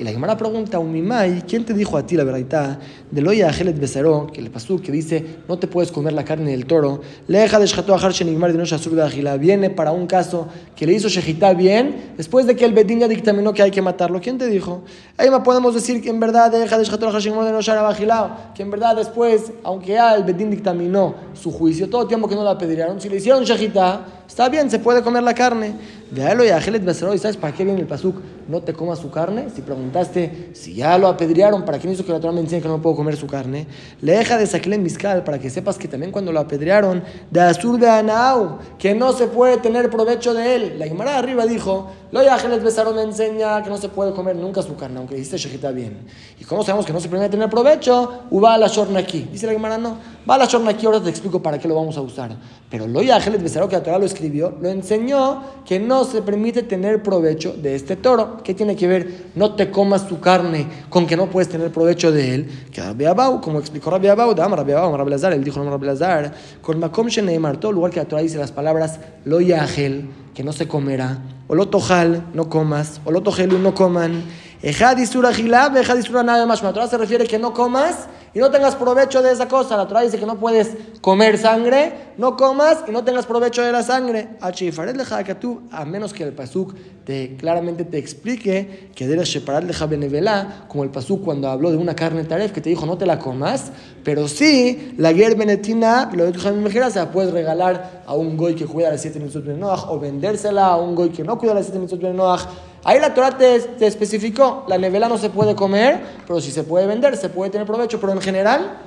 Y 0.00 0.02
la 0.02 0.12
Gemara 0.12 0.34
pregunta 0.34 0.78
Umimai, 0.78 1.42
¿quién 1.46 1.66
te 1.66 1.74
dijo 1.74 1.98
a 1.98 2.06
ti 2.06 2.16
la 2.16 2.24
verdad? 2.24 2.78
De 3.10 3.20
Loya 3.20 3.50
Ajelet 3.50 3.78
Besaró, 3.78 4.28
que 4.32 4.40
le 4.40 4.48
pasó, 4.48 4.80
que 4.80 4.90
dice, 4.90 5.40
no 5.46 5.58
te 5.58 5.66
puedes 5.66 5.92
comer 5.92 6.14
la 6.14 6.24
carne 6.24 6.52
del 6.52 6.64
toro. 6.64 7.02
Leja 7.28 7.58
de 7.58 7.66
Shatu 7.66 7.92
Ajar 7.92 8.12
Shenigmar 8.12 8.50
de 8.50 8.56
Nosha 8.56 8.78
de 8.78 9.38
Viene 9.38 9.68
para 9.68 9.92
un 9.92 10.06
caso 10.06 10.48
que 10.74 10.86
le 10.86 10.94
hizo 10.94 11.08
Shejitá 11.10 11.52
bien, 11.52 12.14
después 12.16 12.46
de 12.46 12.56
que 12.56 12.64
el 12.64 12.72
Bedín 12.72 13.00
ya 13.00 13.08
dictaminó 13.08 13.52
que 13.52 13.62
hay 13.62 13.70
que 13.70 13.82
matarlo. 13.82 14.22
¿Quién 14.22 14.38
te 14.38 14.46
dijo? 14.46 14.84
Ahí 15.18 15.28
podemos 15.44 15.74
decir 15.74 16.00
que 16.00 16.08
en 16.08 16.18
verdad, 16.18 16.50
deja 16.50 16.78
de 16.78 16.86
Ajar 16.86 17.20
Shenigmar 17.20 17.44
de 17.44 17.52
Nosha 17.52 18.34
que 18.54 18.62
en 18.62 18.70
verdad 18.70 18.96
después, 18.96 19.52
aunque 19.62 19.92
ya 19.92 20.14
el 20.14 20.24
Bedín 20.24 20.50
dictaminó 20.50 21.14
su 21.34 21.52
juicio, 21.52 21.90
todo 21.90 22.00
el 22.02 22.08
tiempo 22.08 22.26
que 22.26 22.36
no 22.36 22.42
la 22.42 22.56
pedirían, 22.56 22.98
si 23.02 23.10
le 23.10 23.16
hicieron 23.16 23.44
Shejitá, 23.44 24.06
está 24.26 24.48
bien, 24.48 24.70
se 24.70 24.78
puede 24.78 25.02
comer 25.02 25.24
la 25.24 25.34
carne. 25.34 25.74
De 26.10 26.22
y 26.44 26.50
Ajelet 26.50 26.84
Besaró, 26.84 27.14
¿y 27.14 27.18
sabes 27.18 27.36
para 27.36 27.54
qué 27.54 27.64
viene 27.64 27.80
el 27.80 27.86
pasuk? 27.86 28.16
No 28.48 28.60
te 28.62 28.72
comas 28.72 28.98
su 28.98 29.12
carne. 29.12 29.46
Si 29.54 29.62
preguntaste 29.62 30.50
si 30.54 30.74
ya 30.74 30.98
lo 30.98 31.06
apedrearon, 31.06 31.64
¿para 31.64 31.78
qué 31.78 31.88
hizo 31.88 32.04
que 32.04 32.10
la 32.10 32.18
Torah 32.18 32.32
me 32.32 32.40
enseñe 32.40 32.60
que 32.60 32.66
no 32.66 32.82
puedo 32.82 32.96
comer 32.96 33.16
su 33.16 33.28
carne? 33.28 33.68
Le 34.00 34.14
deja 34.14 34.36
de 34.36 34.44
sacarle 34.48 34.78
miscal 34.78 35.22
para 35.22 35.38
que 35.38 35.50
sepas 35.50 35.78
que 35.78 35.86
también 35.86 36.10
cuando 36.10 36.32
lo 36.32 36.40
apedrearon, 36.40 37.04
de 37.30 37.40
Azur 37.40 37.78
de 37.78 37.88
Anau, 37.88 38.58
que 38.76 38.92
no 38.92 39.12
se 39.12 39.28
puede 39.28 39.58
tener 39.58 39.88
provecho 39.88 40.34
de 40.34 40.56
él. 40.56 40.78
La 40.80 40.88
Gemara 40.88 41.16
arriba 41.16 41.46
dijo, 41.46 41.92
lo 42.10 42.18
Ángeles 42.18 42.64
Besaron 42.64 42.96
me 42.96 43.02
enseña 43.02 43.62
que 43.62 43.70
no 43.70 43.76
se 43.76 43.88
puede 43.88 44.12
comer 44.12 44.34
nunca 44.34 44.62
su 44.62 44.74
carne, 44.74 44.98
aunque 44.98 45.14
dice 45.14 45.36
Shejita 45.36 45.70
bien. 45.70 46.06
¿Y 46.40 46.44
cómo 46.44 46.64
sabemos 46.64 46.84
que 46.84 46.92
no 46.92 46.98
se 46.98 47.08
puede 47.08 47.28
tener 47.28 47.48
provecho? 47.48 48.24
Uba 48.30 48.58
la 48.58 48.68
aquí. 48.96 49.28
Dice 49.30 49.46
la 49.46 49.52
Gemara, 49.52 49.78
no. 49.78 49.96
Va 50.28 50.36
la 50.36 50.48
aquí, 50.68 50.86
ahora 50.86 51.00
te 51.00 51.08
explico 51.08 51.40
para 51.40 51.60
qué 51.60 51.68
lo 51.68 51.76
vamos 51.76 51.96
a 51.96 52.00
usar. 52.00 52.32
Pero 52.68 52.88
lo 52.88 52.98
Ángeles 52.98 53.40
Besaron, 53.40 53.68
que 53.68 53.76
la 53.76 53.82
Torah 53.84 53.98
lo 53.98 54.06
escribió, 54.06 54.56
lo 54.60 54.68
enseñó 54.68 55.42
que 55.64 55.78
no 55.78 55.99
se 56.04 56.22
permite 56.22 56.62
tener 56.62 57.02
provecho 57.02 57.52
de 57.52 57.74
este 57.74 57.96
toro. 57.96 58.38
¿Qué 58.42 58.54
tiene 58.54 58.76
que 58.76 58.86
ver? 58.86 59.24
No 59.34 59.54
te 59.54 59.70
comas 59.70 60.06
tu 60.06 60.20
carne 60.20 60.66
con 60.88 61.06
que 61.06 61.16
no 61.16 61.26
puedes 61.26 61.48
tener 61.48 61.70
provecho 61.70 62.12
de 62.12 62.34
él. 62.34 62.50
Que 62.72 62.80
Rabbi 62.80 63.04
Abau, 63.04 63.40
como 63.40 63.58
explicó 63.58 63.90
Rabbi 63.90 64.08
Abau, 64.08 64.34
Dama 64.34 64.56
Rabbi 64.56 64.72
Abau, 64.72 64.96
Rabbi 64.96 65.10
Lazar, 65.10 65.32
él 65.32 65.44
dijo 65.44 65.62
no 65.62 65.70
Rabbi 65.70 65.86
Lazar, 65.86 66.32
con 66.60 66.78
Makom 66.78 67.08
Sheneimar, 67.08 67.58
todo 67.58 67.72
lugar 67.72 67.90
que 67.90 68.00
la 68.00 68.06
Torah 68.06 68.22
dice 68.22 68.38
las 68.38 68.52
palabras 68.52 69.00
lo 69.24 69.38
que 69.38 70.44
no 70.44 70.52
se 70.52 70.68
comerá 70.68 71.18
Olotojal, 71.50 72.26
no 72.32 72.48
comas. 72.48 73.00
Olotogelu, 73.04 73.58
no 73.58 73.74
coman. 73.74 74.22
Ejadisura 74.62 75.32
gilab, 75.34 75.76
ejadisura 75.76 76.22
nada 76.22 76.46
más. 76.46 76.62
La 76.62 76.72
Torah 76.72 76.86
se 76.86 76.96
refiere 76.96 77.26
que 77.26 77.40
no 77.40 77.52
comas 77.52 78.06
y 78.32 78.38
no 78.38 78.50
tengas 78.50 78.76
provecho 78.76 79.22
de 79.22 79.32
esa 79.32 79.48
cosa. 79.48 79.76
La 79.76 79.86
Torah 79.88 80.02
dice 80.02 80.18
que 80.18 80.26
no 80.26 80.38
puedes 80.38 80.76
comer 81.00 81.38
sangre, 81.38 82.12
no 82.16 82.36
comas 82.36 82.84
y 82.86 82.92
no 82.92 83.02
tengas 83.04 83.26
provecho 83.26 83.62
de 83.62 83.72
la 83.72 83.82
sangre. 83.82 84.28
A 84.40 85.84
menos 85.84 86.12
que 86.12 86.22
el 86.22 86.32
pasuk 86.32 86.74
te, 87.04 87.36
claramente 87.36 87.84
te 87.84 87.98
explique 87.98 88.90
que 88.94 89.08
debes 89.08 89.32
separar 89.32 89.66
de 89.66 89.86
benevela, 89.86 90.66
como 90.68 90.84
el 90.84 90.90
pasuk 90.90 91.24
cuando 91.24 91.48
habló 91.48 91.70
de 91.70 91.76
una 91.76 91.96
carne 91.96 92.24
taref 92.24 92.52
que 92.52 92.60
te 92.60 92.68
dijo 92.68 92.86
no 92.86 92.98
te 92.98 93.06
la 93.06 93.18
comas, 93.18 93.72
pero 94.04 94.28
sí 94.28 94.94
la 94.96 95.12
guerra 95.12 95.34
benetina, 95.34 96.10
lo 96.12 96.24
de 96.24 96.32
tu 96.32 96.40
se 96.40 96.98
la 96.98 97.10
puedes 97.10 97.32
regalar 97.32 98.02
a 98.06 98.14
un 98.14 98.36
goy 98.36 98.54
que 98.54 98.66
cuida 98.66 98.90
las 98.90 99.00
siete 99.00 99.18
minutos 99.18 99.44
de 99.44 99.56
Noach 99.56 99.86
o 99.88 99.98
vendérsela 99.98 100.66
a 100.66 100.76
un 100.76 100.94
goy 100.94 101.10
que 101.10 101.24
no 101.24 101.38
cuida 101.38 101.54
las 101.54 101.64
siete 101.64 101.78
minutos 101.78 101.98
de 101.98 102.12
Noach. 102.12 102.42
Ahí 102.82 102.98
la 102.98 103.12
Torah 103.12 103.36
te, 103.36 103.60
te, 103.60 103.86
especificó, 103.86 104.64
la 104.66 104.78
nevela 104.78 105.08
no 105.08 105.18
se 105.18 105.28
puede 105.28 105.54
comer, 105.54 106.00
pero 106.26 106.40
si 106.40 106.50
se 106.50 106.62
puede 106.62 106.86
vender, 106.86 107.16
se 107.16 107.28
puede 107.28 107.50
tener 107.50 107.66
provecho, 107.66 108.00
pero 108.00 108.12
en 108.12 108.20
general, 108.20 108.78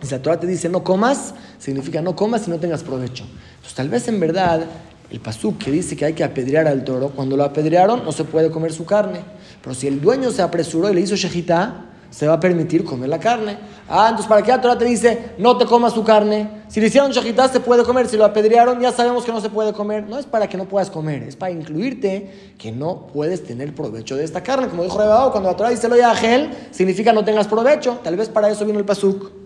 si 0.00 0.10
la 0.10 0.22
Torah 0.22 0.38
te 0.38 0.46
dice 0.46 0.68
no 0.68 0.84
comas, 0.84 1.34
significa 1.58 2.00
no 2.00 2.14
comas 2.14 2.46
y 2.46 2.50
no 2.50 2.58
tengas 2.58 2.82
provecho. 2.84 3.24
Entonces 3.56 3.74
tal 3.74 3.88
vez 3.88 4.06
en 4.06 4.20
verdad 4.20 4.64
el 5.10 5.20
pasuk 5.20 5.58
que 5.58 5.70
dice 5.70 5.96
que 5.96 6.04
hay 6.04 6.12
que 6.12 6.24
apedrear 6.24 6.68
al 6.68 6.84
toro, 6.84 7.10
cuando 7.10 7.36
lo 7.36 7.44
apedrearon 7.44 8.04
no 8.04 8.12
se 8.12 8.24
puede 8.24 8.50
comer 8.50 8.72
su 8.72 8.84
carne, 8.84 9.20
pero 9.62 9.74
si 9.74 9.88
el 9.88 10.00
dueño 10.00 10.30
se 10.30 10.42
apresuró 10.42 10.90
y 10.90 10.94
le 10.94 11.00
hizo 11.00 11.16
shejitá, 11.16 11.86
se 12.10 12.26
va 12.26 12.34
a 12.34 12.40
permitir 12.40 12.84
comer 12.84 13.08
la 13.08 13.18
carne. 13.18 13.58
Ah, 13.88 14.06
entonces 14.08 14.26
¿para 14.26 14.42
qué 14.42 14.50
la 14.50 14.60
Torah 14.60 14.78
te 14.78 14.84
dice 14.84 15.34
no 15.38 15.56
te 15.56 15.66
comas 15.66 15.92
su 15.92 16.04
carne? 16.04 16.62
Si 16.68 16.80
le 16.80 16.86
hicieron 16.86 17.10
shahitá 17.10 17.48
se 17.48 17.60
puede 17.60 17.84
comer, 17.84 18.08
si 18.08 18.16
lo 18.16 18.24
apedrearon 18.24 18.80
ya 18.80 18.92
sabemos 18.92 19.24
que 19.24 19.32
no 19.32 19.40
se 19.40 19.50
puede 19.50 19.72
comer. 19.72 20.08
No 20.08 20.18
es 20.18 20.26
para 20.26 20.48
que 20.48 20.56
no 20.56 20.64
puedas 20.64 20.90
comer, 20.90 21.22
es 21.22 21.36
para 21.36 21.52
incluirte 21.52 22.54
que 22.58 22.72
no 22.72 23.06
puedes 23.06 23.44
tener 23.44 23.74
provecho 23.74 24.16
de 24.16 24.24
esta 24.24 24.42
carne. 24.42 24.68
Como 24.68 24.82
dijo 24.82 24.98
Rebao, 24.98 25.30
cuando 25.30 25.50
la 25.50 25.56
Torah 25.56 25.70
dice 25.70 25.88
lo 25.88 25.96
ya 25.96 26.14
gel, 26.14 26.50
significa 26.70 27.12
no 27.12 27.24
tengas 27.24 27.46
provecho. 27.46 28.00
Tal 28.02 28.16
vez 28.16 28.28
para 28.28 28.50
eso 28.50 28.64
vino 28.64 28.78
el 28.78 28.84
pasuk. 28.84 29.43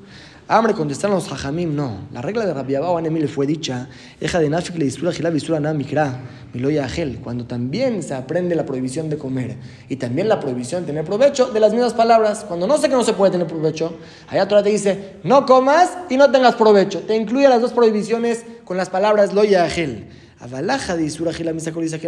Hambre, 0.50 0.72
contestaron 0.72 1.16
los 1.16 1.30
hajamim, 1.30 1.76
no. 1.76 2.08
La 2.10 2.22
regla 2.22 2.46
de 2.46 2.54
Rabbi 2.54 2.74
Abba 2.74 3.02
le 3.02 3.28
fue 3.28 3.46
dicha, 3.46 3.86
eja 4.18 4.40
de 4.40 4.48
nafik 4.48 4.78
le 4.78 4.86
disura 4.86 5.12
gila 5.12 5.28
visura 5.28 5.60
na 5.60 5.74
mikra, 5.74 6.20
miloya 6.54 6.88
cuando 7.22 7.44
también 7.44 8.02
se 8.02 8.14
aprende 8.14 8.54
la 8.54 8.64
prohibición 8.64 9.10
de 9.10 9.18
comer 9.18 9.58
y 9.90 9.96
también 9.96 10.26
la 10.26 10.40
prohibición 10.40 10.80
de 10.80 10.86
tener 10.86 11.04
provecho 11.04 11.48
de 11.52 11.60
las 11.60 11.74
mismas 11.74 11.92
palabras. 11.92 12.46
Cuando 12.48 12.66
no 12.66 12.78
sé 12.78 12.88
que 12.88 12.94
no 12.94 13.04
se 13.04 13.12
puede 13.12 13.32
tener 13.32 13.46
provecho, 13.46 13.98
allá 14.26 14.48
Torah 14.48 14.62
te 14.62 14.70
dice, 14.70 15.16
no 15.22 15.44
comas 15.44 15.90
y 16.08 16.16
no 16.16 16.30
tengas 16.30 16.54
provecho. 16.54 17.00
Te 17.00 17.14
incluye 17.14 17.46
las 17.46 17.60
dos 17.60 17.74
prohibiciones 17.74 18.46
con 18.64 18.78
las 18.78 18.88
palabras 18.88 19.34
loya 19.34 19.64
agel. 19.64 20.06
Avalaja 20.40 20.96
de 20.96 21.04
Isura 21.04 21.32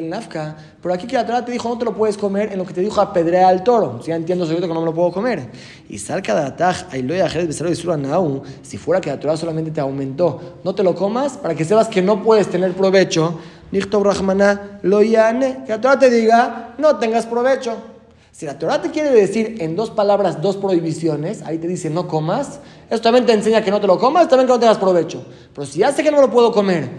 Nafka. 0.03 0.57
Pero 0.81 0.95
aquí 0.95 1.07
que 1.09 1.17
la 1.17 1.27
Torah 1.27 1.45
te 1.45 1.51
dijo 1.51 1.69
no 1.69 1.77
te 1.77 1.85
lo 1.85 1.97
puedes 1.97 2.17
comer 2.17 2.53
en 2.53 2.59
lo 2.59 2.65
que 2.65 2.73
te 2.73 2.81
dijo 2.81 3.01
apedrea 3.01 3.49
al 3.49 3.65
toro. 3.65 4.01
Si 4.03 4.09
ya 4.09 4.17
entiendo 4.17 4.47
seguro 4.47 4.69
que 4.69 4.75
no 4.75 4.81
me 4.81 4.87
lo 4.87 4.95
puedo 4.95 5.11
comer. 5.11 5.51
Y 5.89 5.99
salca 5.99 6.35
de 6.35 6.47
Ataj, 6.47 6.93
Ailoya 6.93 7.27
de 7.27 7.73
Isura 7.73 7.97
Naú. 7.97 8.43
Si 8.63 8.79
fuera 8.79 9.01
que 9.01 9.11
la 9.11 9.19
Torah 9.19 9.37
solamente 9.37 9.73
te 9.73 9.81
aumentó, 9.81 10.59
no 10.63 10.75
te 10.75 10.85
lo 10.85 10.95
comas 10.95 11.37
para 11.37 11.57
que 11.57 11.65
sepas 11.65 11.89
que 11.89 12.03
no 12.03 12.23
puedes 12.23 12.49
tener 12.49 12.73
provecho. 12.75 13.41
Nichtob 13.73 14.05
Rahmana 14.05 14.79
Loyane. 14.83 15.65
Que 15.67 15.73
la 15.73 15.81
Torah 15.81 15.99
te 15.99 16.09
diga 16.09 16.75
no 16.79 16.97
tengas 16.97 17.27
provecho. 17.27 17.77
Si 18.31 18.47
la 18.47 18.59
Torah 18.59 18.81
te 18.81 18.91
quiere 18.91 19.11
decir 19.11 19.57
en 19.59 19.75
dos 19.75 19.91
palabras 19.91 20.41
dos 20.41 20.57
prohibiciones, 20.57 21.43
ahí 21.43 21.59
te 21.59 21.67
dice 21.67 21.91
no 21.91 22.07
comas, 22.07 22.61
esto 22.91 23.05
también 23.05 23.25
te 23.25 23.33
enseña 23.33 23.63
que 23.63 23.71
no 23.71 23.81
te 23.81 23.87
lo 23.87 23.97
comas, 23.97 24.29
también 24.29 24.49
que 24.49 24.53
no 24.53 24.59
tengas 24.59 24.77
provecho. 24.77 25.25
Pero 25.55 25.65
si 25.65 25.79
ya 25.79 25.93
sé 25.93 26.03
que 26.03 26.11
no 26.11 26.21
lo 26.21 26.29
puedo 26.29 26.51
comer, 26.51 26.91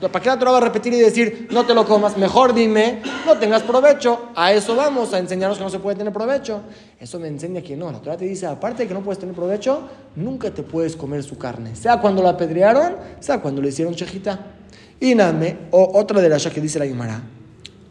¿para 0.00 0.20
qué 0.20 0.28
la 0.28 0.36
Torah 0.36 0.50
va 0.50 0.58
a 0.58 0.60
repetir 0.62 0.92
y 0.92 0.98
decir 0.98 1.46
no 1.52 1.64
te 1.64 1.72
lo 1.72 1.86
comas? 1.86 2.16
Mejor 2.18 2.52
dime, 2.52 3.00
no 3.24 3.38
tengas 3.38 3.62
provecho. 3.62 4.30
A 4.34 4.52
eso 4.52 4.74
vamos, 4.74 5.14
a 5.14 5.20
enseñarnos 5.20 5.58
que 5.58 5.62
no 5.62 5.70
se 5.70 5.78
puede 5.78 5.98
tener 5.98 6.12
provecho. 6.12 6.62
Eso 6.98 7.20
me 7.20 7.28
enseña 7.28 7.62
que 7.62 7.76
no. 7.76 7.92
La 7.92 8.00
Torah 8.00 8.16
te 8.16 8.24
dice, 8.24 8.44
aparte 8.46 8.82
de 8.82 8.88
que 8.88 8.94
no 8.94 9.02
puedes 9.02 9.20
tener 9.20 9.36
provecho, 9.36 9.82
nunca 10.16 10.50
te 10.50 10.64
puedes 10.64 10.96
comer 10.96 11.22
su 11.22 11.38
carne. 11.38 11.76
Sea 11.76 12.00
cuando 12.00 12.24
la 12.24 12.30
apedrearon, 12.30 12.96
sea 13.20 13.40
cuando 13.40 13.62
le 13.62 13.68
hicieron 13.68 13.94
chejita. 13.94 14.46
Y 14.98 15.14
name, 15.14 15.58
o 15.70 15.92
otra 15.96 16.20
de 16.20 16.28
las 16.28 16.44
que 16.48 16.60
dice 16.60 16.80
la 16.80 16.86
Guimara 16.86 17.22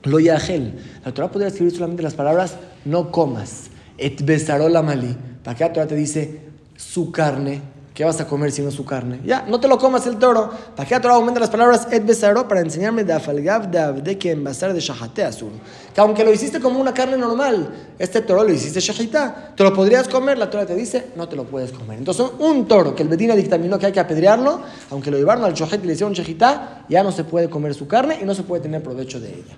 Lo 0.04 0.20
yahel. 0.20 0.74
La 1.06 1.14
Torah 1.14 1.32
podría 1.32 1.48
escribir 1.48 1.74
solamente 1.74 2.04
las 2.04 2.16
palabras 2.16 2.58
no 2.84 3.12
comas. 3.12 3.70
Et 3.98 4.26
besarola 4.26 4.82
mali. 4.82 5.16
¿Para 5.42 5.56
qué 5.56 5.64
la 5.64 5.72
Torah 5.72 5.88
te 5.88 5.96
dice 5.96 6.46
su 6.76 7.12
carne? 7.12 7.62
¿Qué 7.96 8.04
vas 8.04 8.20
a 8.20 8.28
comer 8.28 8.52
si 8.52 8.62
no 8.62 8.72
su 8.72 8.84
carne? 8.84 9.22
Ya, 9.24 9.46
no 9.48 9.58
te 9.58 9.70
lo 9.70 9.78
comas 9.78 10.06
el 10.06 10.18
toro. 10.18 10.52
¿Para 10.76 10.86
qué 10.88 11.00
Torah 11.00 11.16
aumenta 11.16 11.40
las 11.40 11.50
palabras 11.50 11.88
et 11.90 12.06
besaro? 12.06 12.46
Para 12.46 12.60
enseñarme 12.60 13.06
de 13.06 13.14
afalgav 13.14 13.72
de 13.72 14.02
de 14.02 14.18
que 14.18 14.32
envasar 14.32 14.74
de 14.74 14.82
shahate 14.82 15.24
azul. 15.24 15.54
Que 15.94 16.02
aunque 16.02 16.26
lo 16.26 16.34
hiciste 16.34 16.60
como 16.60 16.82
una 16.82 16.94
carne 16.94 17.18
normal, 17.18 17.70
este 17.98 18.20
toro 18.20 18.44
lo 18.44 18.52
hiciste 18.52 18.82
shahita, 18.82 19.54
te 19.56 19.64
lo 19.64 19.74
podrías 19.74 20.10
comer, 20.10 20.38
la 20.38 20.50
Torah 20.50 20.66
te 20.66 20.76
dice, 20.76 21.06
no 21.16 21.30
te 21.30 21.38
lo 21.38 21.46
puedes 21.46 21.72
comer. 21.72 21.98
Entonces, 21.98 22.26
un 22.40 22.68
toro 22.68 22.94
que 22.94 23.04
el 23.04 23.08
Bedina 23.08 23.34
dictaminó 23.34 23.80
que 23.80 23.86
hay 23.86 23.94
que 23.94 24.02
apedrearlo, 24.02 24.60
aunque 24.92 25.10
lo 25.10 25.18
llevaron 25.18 25.46
al 25.46 25.54
shohet 25.54 25.82
y 25.82 25.88
le 25.88 25.94
hicieron 25.94 26.12
shahita, 26.12 26.88
ya 26.90 27.02
no 27.02 27.14
se 27.14 27.24
puede 27.24 27.50
comer 27.50 27.74
su 27.76 27.88
carne 27.88 28.20
y 28.22 28.26
no 28.26 28.36
se 28.36 28.44
puede 28.44 28.62
tener 28.62 28.84
provecho 28.84 29.22
de 29.22 29.30
ella. 29.30 29.56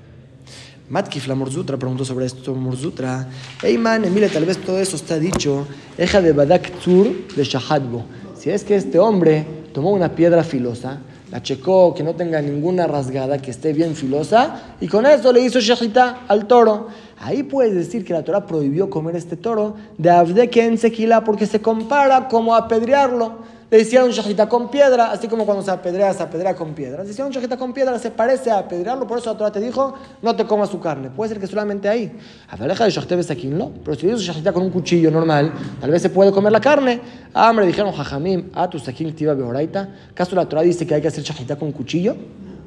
Matkif 0.90 1.28
la 1.28 1.36
Morzutra 1.36 1.76
preguntó 1.76 2.06
sobre 2.06 2.26
esto, 2.26 2.56
Morzutra. 2.56 3.28
Hey 3.62 3.78
man, 3.78 4.06
mire, 4.14 4.30
tal 4.30 4.46
vez 4.46 4.58
todo 4.58 4.80
eso 4.80 4.96
está 4.96 5.20
dicho. 5.20 5.68
Eja 5.98 6.22
de 6.22 6.32
Badak 6.32 6.80
Tzur 6.80 7.28
de 7.36 7.44
Shahadbo. 7.44 8.06
Si 8.40 8.50
es 8.50 8.64
que 8.64 8.76
este 8.76 8.98
hombre 8.98 9.46
tomó 9.74 9.92
una 9.92 10.16
piedra 10.16 10.46
filosa, 10.46 11.00
la 11.30 11.44
checó 11.44 11.94
que 11.94 12.04
no 12.04 12.16
tenga 12.16 12.42
ninguna 12.42 12.88
rasgada, 12.88 13.38
que 13.38 13.52
esté 13.52 13.74
bien 13.74 13.98
filosa, 13.98 14.76
y 14.80 14.88
con 14.88 15.06
eso 15.06 15.34
le 15.34 15.42
hizo 15.42 15.60
shahita 15.60 16.22
al 16.26 16.48
toro. 16.48 16.88
Ahí 17.20 17.44
puedes 17.44 17.76
decir 17.76 18.06
que 18.06 18.14
la 18.14 18.24
Torah 18.24 18.46
prohibió 18.46 18.90
comer 18.90 19.18
este 19.18 19.36
toro 19.36 19.76
de 19.98 20.10
Abdeke 20.10 20.64
en 20.64 20.78
Sequila 20.78 21.26
porque 21.26 21.48
se 21.48 21.62
compara 21.62 22.30
como 22.30 22.56
apedrearlo 22.56 23.40
le 23.70 23.82
hicieron 23.82 24.12
shahita 24.12 24.48
con 24.48 24.72
piedra, 24.72 25.12
así 25.12 25.28
como 25.28 25.46
cuando 25.46 25.62
se 25.62 25.72
apedrea, 25.72 26.14
se 26.14 26.24
apedrea 26.24 26.56
con 26.56 26.74
piedra. 26.74 27.04
Le 27.04 27.10
hicieron 27.10 27.34
shahita 27.34 27.58
con 27.58 27.74
piedra, 27.74 28.00
se 28.00 28.12
parece 28.12 28.50
a 28.50 28.60
apedrearlo, 28.60 29.06
por 29.06 29.18
eso 29.18 29.32
la 29.32 29.38
Torah 29.38 29.52
te 29.52 29.60
dijo, 29.60 29.94
no 30.22 30.36
te 30.36 30.46
comas 30.46 30.70
su 30.70 30.80
carne. 30.80 31.10
Puede 31.10 31.30
ser 31.30 31.40
que 31.40 31.48
solamente 31.48 31.90
ahí. 31.90 32.18
Avaleja 32.48 32.86
de 32.86 33.34
aquí, 33.34 33.48
¿no? 33.48 33.72
Pero 33.84 33.98
si 33.98 34.08
hizo 34.08 34.18
shahita 34.18 34.54
con 34.54 34.64
un 34.64 34.70
cuchillo 34.70 35.12
normal, 35.12 35.52
tal 35.82 35.92
vez 35.92 36.02
se 36.02 36.10
puede 36.10 36.32
comer 36.32 36.54
la 36.54 36.62
carne. 36.62 37.02
Ah, 37.34 37.50
hombre, 37.50 37.66
dijeron, 37.66 37.92
jajamim, 37.92 38.50
a 38.54 38.70
tu 38.70 38.80
sakin 38.80 39.14
tiva 39.14 39.34
beoraita. 39.34 39.90
¿Acaso 40.12 40.36
la 40.36 40.48
Torah 40.48 40.62
dice 40.62 40.88
que 40.88 40.96
hay 40.96 41.02
que 41.02 41.10
hacer 41.10 41.24
shahita 41.24 41.58
con 41.58 41.74
cuchillo? 41.74 42.16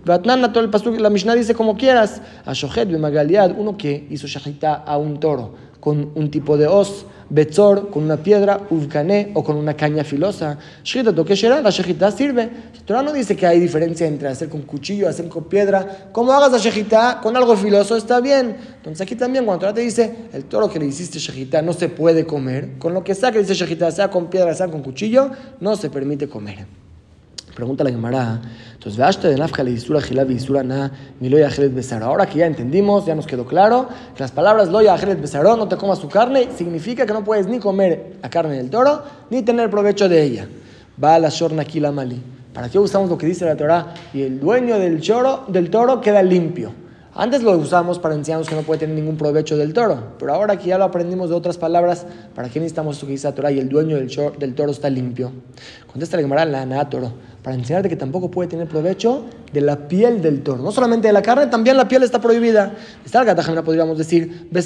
la 0.05 1.11
Mishnah 1.11 1.35
dice 1.35 1.55
como 1.55 1.77
quieras. 1.77 2.21
A 2.45 2.53
Shohet 2.53 2.89
uno 2.91 3.77
que 3.77 4.07
hizo 4.11 4.27
shahita 4.27 4.75
a 4.75 4.97
un 4.97 5.21
toro 5.21 5.55
con 5.81 6.13
un 6.15 6.31
tipo 6.31 6.57
de 6.57 6.67
os 6.67 7.07
Betzor 7.31 7.91
con 7.91 8.03
una 8.03 8.17
piedra, 8.17 8.61
Uvkané 8.71 9.31
o 9.35 9.45
con 9.45 9.57
una 9.57 9.75
caña 9.75 10.03
filosa. 10.03 10.59
Shchita 10.83 11.15
toque 11.15 11.35
la 11.35 11.71
shejita 11.71 12.11
sirve. 12.11 12.43
El 12.75 12.83
Torah 12.83 13.03
no 13.03 13.13
dice 13.13 13.37
que 13.37 13.47
hay 13.47 13.61
diferencia 13.61 14.07
entre 14.07 14.29
hacer 14.29 14.49
con 14.49 14.63
cuchillo, 14.63 15.09
hacer 15.09 15.29
con 15.29 15.45
piedra. 15.45 16.09
Como 16.13 16.33
hagas 16.33 16.51
la 16.51 16.59
shejita 16.59 17.21
con 17.23 17.37
algo 17.37 17.57
filoso 17.57 17.97
está 17.97 18.21
bien. 18.21 18.57
Entonces 18.77 19.01
aquí 19.01 19.15
también 19.15 19.45
cuando 19.45 19.61
Torah 19.61 19.75
te 19.75 19.81
dice 19.81 20.13
el 20.33 20.45
toro 20.45 20.69
que 20.69 20.81
le 20.81 20.87
hiciste 20.87 21.19
shejita 21.21 21.63
no 21.63 21.73
se 21.73 21.89
puede 21.89 22.27
comer, 22.27 22.79
con 22.79 22.93
lo 22.93 23.05
que 23.05 23.15
sea 23.15 23.31
que 23.31 23.39
dice 23.39 23.55
shejita, 23.55 23.91
sea 23.93 24.11
con 24.11 24.29
piedra, 24.29 24.53
sea 24.55 24.69
con 24.69 24.83
cuchillo, 24.83 25.31
no 25.61 25.77
se 25.77 25.89
permite 25.89 26.29
comer. 26.29 26.80
Pregunta 27.61 27.85
la 27.85 27.91
Gemara. 27.91 28.41
Entonces, 28.73 28.97
veaste 28.97 29.29
de 29.29 29.37
nafka 29.37 29.63
le 29.63 29.73
disura 29.73 30.01
gilav 30.01 30.31
y 30.31 30.37
na 30.65 30.91
mi 31.21 31.29
lo 31.29 31.37
besar. 31.73 32.03
Ahora 32.03 32.25
que 32.25 32.39
ya 32.39 32.47
entendimos, 32.47 33.05
ya 33.05 33.15
nos 33.15 33.27
quedó 33.27 33.45
claro 33.45 33.87
que 34.15 34.23
las 34.23 34.33
palabras 34.33 34.71
lo 34.71 34.81
yajelet 34.81 35.21
besaró, 35.21 35.59
no 35.59 35.69
te 35.69 35.77
comas 35.77 35.99
su 35.99 36.09
carne, 36.09 36.49
significa 36.57 37.05
que 37.05 37.13
no 37.13 37.23
puedes 37.23 37.49
ni 37.49 37.59
comer 37.59 38.17
la 38.23 38.31
carne 38.31 38.57
del 38.57 38.71
toro, 38.71 39.03
ni 39.29 39.43
tener 39.43 39.69
provecho 39.69 40.09
de 40.09 40.23
ella. 40.23 40.49
Va 41.05 41.19
la 41.19 41.29
shorna 41.29 41.67
la 41.75 41.93
mali. 41.93 42.23
¿Para 42.55 42.71
qué 42.71 42.79
usamos 42.79 43.11
lo 43.11 43.19
que 43.19 43.27
dice 43.27 43.45
la 43.45 43.59
Torah? 43.59 43.93
Y 44.15 44.23
el 44.23 44.41
dueño 44.41 44.79
del, 44.79 45.03
choro, 45.03 45.45
del 45.49 45.69
toro 45.69 46.01
queda 46.01 46.23
limpio. 46.23 46.73
Antes 47.15 47.43
lo 47.43 47.59
usamos 47.59 47.99
para 47.99 48.15
enseñarnos 48.15 48.49
que 48.49 48.55
no 48.55 48.63
puede 48.63 48.81
tener 48.81 48.95
ningún 48.95 49.17
provecho 49.17 49.57
del 49.57 49.75
toro, 49.75 50.15
pero 50.19 50.33
ahora 50.33 50.57
que 50.57 50.69
ya 50.69 50.79
lo 50.79 50.85
aprendimos 50.85 51.29
de 51.29 51.35
otras 51.35 51.59
palabras, 51.59 52.07
¿para 52.37 52.49
qué 52.49 52.61
necesitamos 52.61 52.97
esto 52.97 53.07
que 53.07 53.13
dice 53.13 53.27
la 53.27 53.35
Torah 53.35 53.51
y 53.51 53.59
el 53.59 53.69
dueño 53.69 53.97
del, 53.97 54.09
del 54.39 54.55
toro 54.55 54.71
está 54.71 54.89
limpio? 54.89 55.33
Contesta 55.91 56.17
la 56.17 56.23
Gemara, 56.23 56.45
la 56.45 56.89
toro 56.89 57.13
para 57.43 57.57
enseñarte 57.57 57.89
que 57.89 57.97
tampoco 57.97 58.31
puede 58.31 58.49
tener 58.49 58.69
provecho 58.69 59.25
de 59.53 59.61
la 59.61 59.89
piel 59.89 60.21
del 60.21 60.43
toro. 60.43 60.63
No 60.63 60.73
solamente 60.73 61.09
de 61.09 61.13
la 61.13 61.23
carne, 61.23 61.47
también 61.47 61.77
la 61.77 61.89
piel 61.89 62.03
está 62.03 62.21
prohibida. 62.21 62.75
Está 63.05 63.25
la 63.25 63.63
podríamos 63.63 63.97
decir, 63.97 64.49
de 64.51 64.63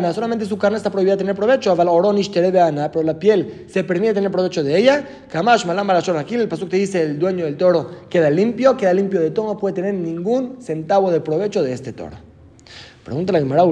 la 0.00 0.12
solamente 0.12 0.46
su 0.46 0.56
carne 0.56 0.76
está 0.76 0.90
prohibida 0.90 1.14
de 1.14 1.18
tener 1.18 1.34
provecho, 1.34 1.76
pero 1.76 3.02
la 3.02 3.18
piel 3.18 3.64
se 3.68 3.82
permite 3.84 4.14
tener 4.14 4.30
provecho 4.30 4.62
de 4.62 4.78
ella. 4.78 5.04
Kamash, 5.30 5.66
malam, 5.66 5.90
Aquí 5.90 6.36
el 6.36 6.48
pasuk 6.48 6.68
te 6.68 6.76
dice, 6.76 7.02
el 7.02 7.18
dueño 7.18 7.44
del 7.44 7.56
toro 7.56 7.90
queda 8.08 8.30
limpio, 8.30 8.76
queda 8.76 8.92
limpio 8.94 9.20
de 9.20 9.30
todo, 9.30 9.46
no 9.46 9.58
puede 9.58 9.74
tener 9.74 9.94
ningún 9.94 10.58
centavo 10.60 11.10
de 11.10 11.20
provecho 11.20 11.62
de 11.62 11.72
este 11.72 11.92
toro. 11.92 12.16
Pregunta 13.04 13.32
la 13.32 13.38
Gemara, 13.40 13.62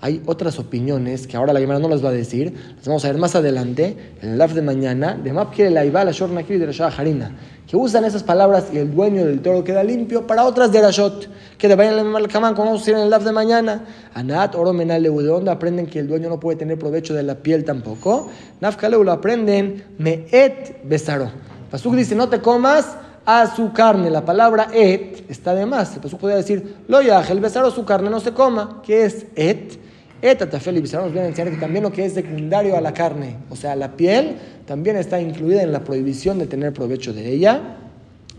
hay 0.00 0.22
otras 0.26 0.58
opiniones 0.58 1.26
que 1.26 1.36
ahora 1.36 1.52
la 1.52 1.60
Gemara 1.60 1.78
no 1.78 1.88
las 1.88 2.04
va 2.04 2.08
a 2.08 2.12
decir, 2.12 2.54
las 2.76 2.86
vamos 2.86 3.04
a 3.04 3.08
ver 3.08 3.18
más 3.18 3.34
adelante, 3.34 4.14
en 4.22 4.30
el 4.30 4.38
live 4.38 4.54
de 4.54 4.62
mañana, 4.62 5.14
de 5.14 5.32
Mapkir 5.32 5.70
la 5.70 5.84
la 5.84 6.10
Shornakir 6.10 6.58
de 6.58 6.72
la 6.72 6.86
Harina, 6.86 7.36
que 7.66 7.76
usan 7.76 8.04
esas 8.04 8.22
palabras 8.22 8.68
y 8.72 8.78
el 8.78 8.94
dueño 8.94 9.24
del 9.24 9.42
toro 9.42 9.62
queda 9.62 9.84
limpio 9.84 10.26
para 10.26 10.44
otras 10.44 10.72
de 10.72 10.80
Rashot, 10.80 11.28
que 11.58 11.68
le 11.68 11.76
vayan 11.76 12.14
al 12.16 12.28
como 12.28 12.64
vamos 12.64 12.68
a 12.68 12.72
decir 12.78 12.94
en 12.94 13.00
el 13.00 13.10
live 13.10 13.24
de 13.24 13.32
mañana. 13.32 13.84
Anat, 14.14 14.54
Oro, 14.54 14.72
Menal, 14.72 15.02
¿de 15.02 15.08
dónde 15.10 15.50
aprenden 15.50 15.86
que 15.86 15.98
el 15.98 16.08
dueño 16.08 16.28
no 16.28 16.40
puede 16.40 16.58
tener 16.58 16.78
provecho 16.78 17.14
de 17.14 17.22
la 17.22 17.36
piel 17.36 17.64
tampoco? 17.64 18.28
Nafkaleu 18.60 19.04
lo 19.04 19.12
aprenden, 19.12 19.84
Me'et 19.98 20.82
Besaro. 20.84 21.30
Pasuk 21.70 21.94
dice, 21.94 22.14
no 22.14 22.28
te 22.28 22.40
comas 22.40 22.96
a 23.24 23.54
su 23.54 23.72
carne. 23.72 24.10
La 24.10 24.24
palabra 24.24 24.68
et 24.72 25.24
está 25.30 25.54
de 25.54 25.66
más. 25.66 25.94
El 25.94 26.00
Pasuk 26.00 26.18
podría 26.18 26.38
decir, 26.38 26.76
lo 26.88 27.00
el 27.00 27.40
besaro 27.40 27.70
su 27.70 27.84
carne 27.84 28.10
no 28.10 28.18
se 28.20 28.32
coma. 28.32 28.82
¿Qué 28.84 29.04
es 29.04 29.26
et? 29.36 29.89
Eta 30.22 30.48
tafel 30.48 30.76
y 30.76 30.82
nos 30.82 31.12
viene 31.12 31.26
a 31.26 31.28
enseñar 31.28 31.52
que 31.52 31.58
también 31.58 31.82
lo 31.82 31.92
que 31.92 32.04
es 32.04 32.12
secundario 32.12 32.76
a 32.76 32.80
la 32.80 32.92
carne, 32.92 33.36
o 33.48 33.56
sea, 33.56 33.74
la 33.74 33.96
piel, 33.96 34.36
también 34.66 34.96
está 34.96 35.20
incluida 35.20 35.62
en 35.62 35.72
la 35.72 35.82
prohibición 35.82 36.38
de 36.38 36.46
tener 36.46 36.72
provecho 36.72 37.12
de 37.12 37.32
ella. 37.32 37.76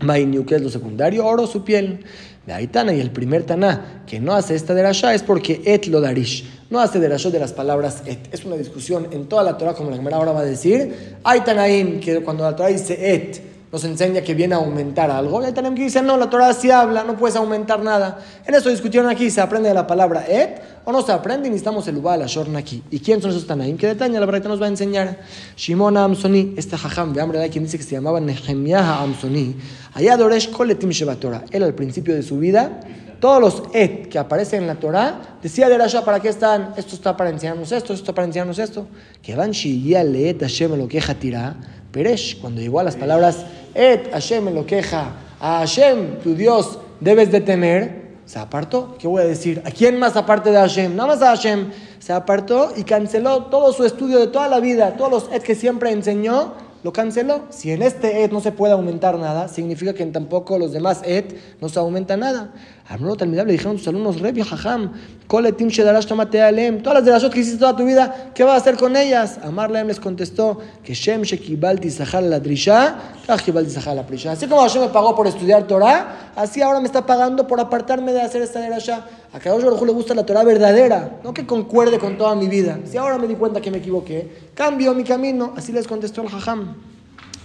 Mainiu, 0.00 0.44
que 0.44 0.56
es 0.56 0.62
lo 0.62 0.70
secundario, 0.70 1.24
oro, 1.26 1.46
su 1.46 1.64
piel. 1.64 2.04
De 2.46 2.52
Aitana, 2.52 2.92
y 2.92 3.00
el 3.00 3.12
primer 3.12 3.44
Taná 3.44 4.02
que 4.04 4.18
no 4.18 4.34
hace 4.34 4.56
esta 4.56 4.74
derasha 4.74 5.14
es 5.14 5.22
porque 5.22 5.62
et 5.64 5.86
lo 5.86 6.00
darish. 6.00 6.44
No 6.70 6.80
hace 6.80 6.98
derasha 6.98 7.30
de 7.30 7.38
las 7.38 7.52
palabras 7.52 8.02
et. 8.04 8.34
Es 8.34 8.44
una 8.44 8.56
discusión 8.56 9.06
en 9.12 9.26
toda 9.26 9.44
la 9.44 9.56
Torah, 9.56 9.74
como 9.74 9.90
la 9.90 9.96
Gemara 9.96 10.16
ahora 10.16 10.32
va 10.32 10.40
a 10.40 10.44
decir. 10.44 10.92
Aitanaim, 11.22 12.00
que 12.00 12.20
cuando 12.20 12.42
la 12.42 12.56
Torah 12.56 12.70
dice 12.70 13.14
et, 13.14 13.51
nos 13.72 13.82
enseña 13.84 14.20
que 14.20 14.34
viene 14.34 14.54
a 14.54 14.58
aumentar 14.58 15.10
algo. 15.10 15.46
Y 15.48 15.50
tenemos 15.52 15.78
que 15.78 15.84
decir, 15.84 16.02
no, 16.02 16.18
la 16.18 16.28
Torah 16.28 16.52
sí 16.52 16.70
habla, 16.70 17.04
no 17.04 17.16
puedes 17.16 17.36
aumentar 17.36 17.82
nada. 17.82 18.18
En 18.46 18.54
eso 18.54 18.68
discutieron 18.68 19.10
aquí, 19.10 19.30
¿se 19.30 19.40
aprende 19.40 19.70
de 19.70 19.74
la 19.74 19.86
palabra 19.86 20.26
et 20.28 20.60
o 20.84 20.92
no 20.92 21.00
se 21.00 21.10
aprende? 21.10 21.48
Y 21.48 21.50
necesitamos 21.50 21.88
el 21.88 21.96
ubal, 21.96 22.20
la 22.20 22.58
aquí. 22.58 22.82
¿Y 22.90 23.00
quién 23.00 23.22
son 23.22 23.30
esos 23.30 23.46
tanaim? 23.46 23.78
¿Qué 23.78 23.86
detalle 23.86 24.20
la 24.20 24.26
verdad 24.26 24.50
nos 24.50 24.60
va 24.60 24.66
a 24.66 24.68
enseñar? 24.68 25.20
Shimon 25.56 25.96
Amsoni, 25.96 26.52
este 26.58 26.76
jajam, 26.76 27.14
de 27.14 27.22
hambre, 27.22 27.40
hay 27.40 27.48
quien 27.48 27.64
dice 27.64 27.78
que 27.78 27.84
se 27.84 27.94
llamaba 27.94 28.20
Nehemiah 28.20 29.00
Amsoni. 29.00 29.56
Allá 29.94 30.18
Doresh 30.18 30.50
Koletim 30.50 30.90
Torah. 31.18 31.42
Él 31.50 31.62
al 31.62 31.74
principio 31.74 32.14
de 32.14 32.22
su 32.22 32.38
vida, 32.38 32.78
todos 33.20 33.40
los 33.40 33.62
et 33.72 34.08
que 34.08 34.18
aparecen 34.18 34.62
en 34.62 34.66
la 34.66 34.74
Torah, 34.74 35.38
decía 35.42 35.70
de 35.70 35.78
Rasha, 35.78 36.04
¿para 36.04 36.20
qué 36.20 36.28
están? 36.28 36.74
Esto 36.76 36.94
está 36.94 37.16
para 37.16 37.30
enseñarnos 37.30 37.72
esto, 37.72 37.94
esto 37.94 38.04
está 38.04 38.14
para 38.14 38.26
enseñarnos 38.26 38.58
esto. 38.58 38.86
Que 39.22 39.34
van 39.34 39.52
Leet 39.52 40.40
Hashem 40.40 40.76
lo 40.76 40.88
queja 40.88 41.14
tirá. 41.14 41.56
Peresh, 41.92 42.40
cuando 42.40 42.60
llegó 42.60 42.80
a 42.80 42.84
las 42.84 42.96
palabras 42.96 43.44
Et 43.74 44.10
Hashem 44.10 44.52
lo 44.54 44.66
queja, 44.66 45.12
a 45.40 45.58
Hashem, 45.60 46.18
tu 46.22 46.34
Dios, 46.34 46.78
debes 47.00 47.30
de 47.32 47.40
temer, 47.40 48.02
se 48.26 48.38
apartó. 48.38 48.96
¿Qué 48.98 49.08
voy 49.08 49.22
a 49.22 49.26
decir? 49.26 49.62
¿A 49.64 49.70
quién 49.70 49.98
más 49.98 50.16
aparte 50.16 50.50
de 50.50 50.56
Hashem? 50.56 50.94
Nada 50.94 51.08
más 51.08 51.22
a 51.22 51.28
Hashem. 51.28 51.70
Se 51.98 52.12
apartó 52.12 52.72
y 52.76 52.84
canceló 52.84 53.44
todo 53.44 53.72
su 53.72 53.84
estudio 53.84 54.18
de 54.18 54.26
toda 54.26 54.48
la 54.48 54.60
vida, 54.60 54.96
todos 54.96 55.10
los 55.10 55.32
et 55.32 55.42
que 55.42 55.54
siempre 55.54 55.90
enseñó, 55.90 56.54
lo 56.82 56.92
canceló. 56.92 57.42
Si 57.50 57.70
en 57.70 57.82
este 57.82 58.24
et 58.24 58.32
no 58.32 58.40
se 58.40 58.52
puede 58.52 58.72
aumentar 58.72 59.18
nada, 59.18 59.48
significa 59.48 59.94
que 59.94 60.02
en 60.02 60.12
tampoco 60.12 60.58
los 60.58 60.72
demás 60.72 61.00
et 61.04 61.34
no 61.60 61.68
se 61.68 61.78
aumenta 61.78 62.16
nada. 62.16 62.52
Amrot 62.88 63.22
le 63.22 63.44
dijeron 63.44 63.78
sus 63.78 63.88
alumnos, 63.88 64.20
Rebi 64.20 64.42
Jajam, 64.42 64.92
Koletim 65.28 65.68
Shedarash 65.68 66.12
Alem, 66.12 66.82
todas 66.82 66.96
las 66.98 67.04
de 67.04 67.10
las 67.12 67.32
que 67.32 67.40
hiciste 67.40 67.58
toda 67.58 67.76
tu 67.76 67.84
vida, 67.84 68.32
¿qué 68.34 68.42
vas 68.42 68.54
a 68.54 68.56
hacer 68.56 68.76
con 68.76 68.96
ellas? 68.96 69.38
Amarleem 69.42 69.86
les 69.86 70.00
contestó, 70.00 70.58
que 70.82 70.92
Shem 70.92 71.22
Shekibalti 71.22 71.90
Sahal 71.90 72.28
la 72.28 72.40
Drisha, 72.40 72.96
Kibalti 73.42 73.70
Sahal 73.70 73.96
la 73.96 74.06
Prisha. 74.06 74.32
Así 74.32 74.46
como 74.46 74.62
Hashem 74.62 74.82
me 74.82 74.88
pagó 74.88 75.14
por 75.14 75.26
estudiar 75.26 75.66
Torah, 75.66 76.32
así 76.34 76.60
ahora 76.60 76.80
me 76.80 76.86
está 76.86 77.06
pagando 77.06 77.46
por 77.46 77.60
apartarme 77.60 78.12
de 78.12 78.20
hacer 78.20 78.42
esta 78.42 78.60
derasha. 78.60 79.06
A 79.32 79.38
Kadosh 79.38 79.62
Baruj 79.62 79.82
le 79.86 79.92
gusta 79.92 80.14
la 80.14 80.26
Torah 80.26 80.42
verdadera, 80.42 81.20
no 81.22 81.32
que 81.32 81.46
concuerde 81.46 81.98
con 81.98 82.18
toda 82.18 82.34
mi 82.34 82.48
vida. 82.48 82.80
Si 82.84 82.96
ahora 82.96 83.16
me 83.16 83.28
di 83.28 83.36
cuenta 83.36 83.60
que 83.60 83.70
me 83.70 83.78
equivoqué, 83.78 84.50
cambio 84.54 84.92
mi 84.92 85.04
camino. 85.04 85.54
Así 85.56 85.72
les 85.72 85.86
contestó 85.86 86.22
el 86.22 86.28
Jajam. 86.28 86.74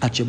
Hasta 0.02 0.24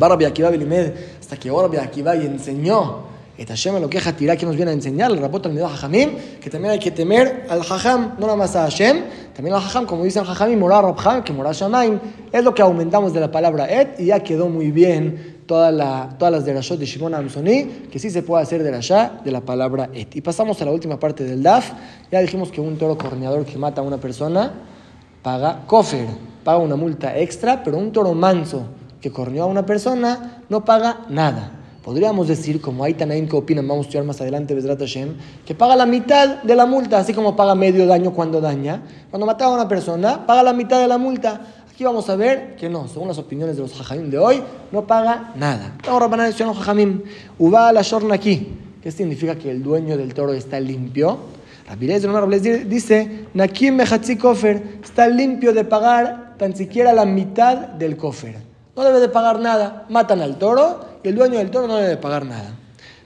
que 1.37 1.49
ahora 1.49 1.81
Akiva 1.81 2.15
y 2.15 2.25
enseñó 2.25 3.08
et 3.39 3.47
Hashem 3.47 3.79
lo 3.79 3.89
que 3.89 3.99
tirá 4.17 4.35
que 4.35 4.45
nos 4.45 4.57
viene 4.57 4.71
a 4.71 4.73
enseñar, 4.73 5.11
el 5.11 5.17
rapot 5.17 5.45
al 5.45 5.57
Hajamim, 5.57 6.09
que 6.41 6.49
también 6.49 6.73
hay 6.73 6.79
que 6.79 6.91
temer 6.91 7.45
al 7.49 7.61
Hajam, 7.61 8.15
no 8.19 8.25
nada 8.25 8.35
más 8.35 8.53
a 8.57 8.63
Hashem, 8.63 9.05
también 9.33 9.55
al 9.55 9.61
Hajam, 9.61 9.85
como 9.85 10.03
dicen 10.03 10.25
Hajamim, 10.25 10.59
morar 10.59 10.83
Rabham, 10.83 11.23
que 11.23 11.31
morar 11.31 11.55
Shamaim, 11.55 11.99
es 12.33 12.43
lo 12.43 12.53
que 12.53 12.61
aumentamos 12.61 13.13
de 13.13 13.21
la 13.21 13.31
palabra 13.31 13.65
et, 13.71 13.97
y 13.97 14.07
ya 14.07 14.19
quedó 14.19 14.49
muy 14.49 14.71
bien 14.71 15.37
toda 15.45 15.71
la, 15.71 16.09
todas 16.19 16.33
las 16.33 16.45
de 16.45 16.53
Rashot 16.53 16.77
de 16.77 16.85
Shimon 16.85 17.15
Amsoni, 17.15 17.63
que 17.89 17.97
sí 17.97 18.09
se 18.09 18.23
puede 18.23 18.43
hacer 18.43 18.61
de 18.61 18.71
la 18.71 19.21
de 19.23 19.31
la 19.31 19.39
palabra 19.39 19.89
et. 19.93 20.13
Y 20.17 20.21
pasamos 20.21 20.61
a 20.61 20.65
la 20.65 20.71
última 20.71 20.99
parte 20.99 21.23
del 21.23 21.41
DAF. 21.41 21.71
Ya 22.11 22.19
dijimos 22.19 22.51
que 22.51 22.59
un 22.59 22.77
toro 22.77 22.97
corneador 22.97 23.45
que 23.45 23.57
mata 23.57 23.79
a 23.79 23.83
una 23.85 23.97
persona 23.97 24.51
paga 25.23 25.63
kofer, 25.65 26.07
paga 26.43 26.59
una 26.59 26.75
multa 26.75 27.17
extra, 27.17 27.63
pero 27.63 27.77
un 27.77 27.93
toro 27.93 28.13
manso 28.13 28.63
que 28.99 29.11
corneó 29.11 29.43
a 29.43 29.47
una 29.47 29.65
persona 29.65 30.43
no 30.49 30.65
paga 30.65 31.05
nada. 31.09 31.58
Podríamos 31.83 32.27
decir, 32.27 32.59
como 32.59 32.83
hay 32.83 32.93
Tanaim 32.93 33.27
que 33.27 33.35
opinan, 33.35 33.67
vamos 33.67 33.85
a 33.85 33.87
estudiar 33.87 34.03
más 34.03 34.19
adelante, 34.19 34.53
Besrat 34.53 34.79
Hashem, 34.79 35.15
que 35.45 35.55
paga 35.55 35.75
la 35.75 35.85
mitad 35.85 36.43
de 36.43 36.55
la 36.55 36.65
multa, 36.65 36.97
así 36.97 37.13
como 37.13 37.35
paga 37.35 37.55
medio 37.55 37.87
daño 37.87 38.13
cuando 38.13 38.41
daña. 38.41 38.81
Cuando 39.09 39.25
mata 39.25 39.45
a 39.45 39.49
una 39.49 39.67
persona, 39.67 40.25
paga 40.27 40.43
la 40.43 40.53
mitad 40.53 40.81
de 40.81 40.87
la 40.87 40.97
multa. 40.97 41.41
Aquí 41.71 41.85
vamos 41.85 42.09
a 42.09 42.17
ver 42.17 42.57
que 42.57 42.69
no, 42.69 42.87
según 42.89 43.07
las 43.07 43.17
opiniones 43.17 43.55
de 43.55 43.61
los 43.61 43.73
jajamim 43.73 44.09
de 44.09 44.17
hoy, 44.17 44.43
no 44.71 44.85
paga 44.85 45.31
nada. 45.35 45.77
Ahora 45.87 46.07
decir 46.25 46.45
los 46.45 46.57
jajamim, 46.57 47.01
uba 47.37 47.71
la 47.71 47.81
shorna 47.81 48.15
aquí. 48.15 48.49
¿Qué 48.83 48.91
significa 48.91 49.35
que 49.35 49.49
el 49.49 49.63
dueño 49.63 49.95
del 49.95 50.13
toro 50.13 50.33
está 50.33 50.59
limpio? 50.59 51.17
de 51.77 52.65
dice, 52.65 53.27
Nakim 53.33 53.75
Mechatzi 53.75 54.17
Kofer 54.17 54.79
está 54.83 55.07
limpio 55.07 55.53
de 55.53 55.63
pagar 55.63 56.35
tan 56.37 56.55
siquiera 56.55 56.93
la 56.93 57.05
mitad 57.05 57.55
del 57.57 57.95
kofer. 57.95 58.37
No 58.75 58.83
debe 58.83 58.99
de 58.99 59.09
pagar 59.09 59.39
nada. 59.39 59.85
Matan 59.89 60.21
al 60.21 60.37
toro 60.39 60.88
el 61.03 61.15
dueño 61.15 61.37
del 61.37 61.49
toro 61.49 61.67
no 61.67 61.77
debe 61.77 61.89
de 61.89 61.97
pagar 61.97 62.25
nada. 62.25 62.53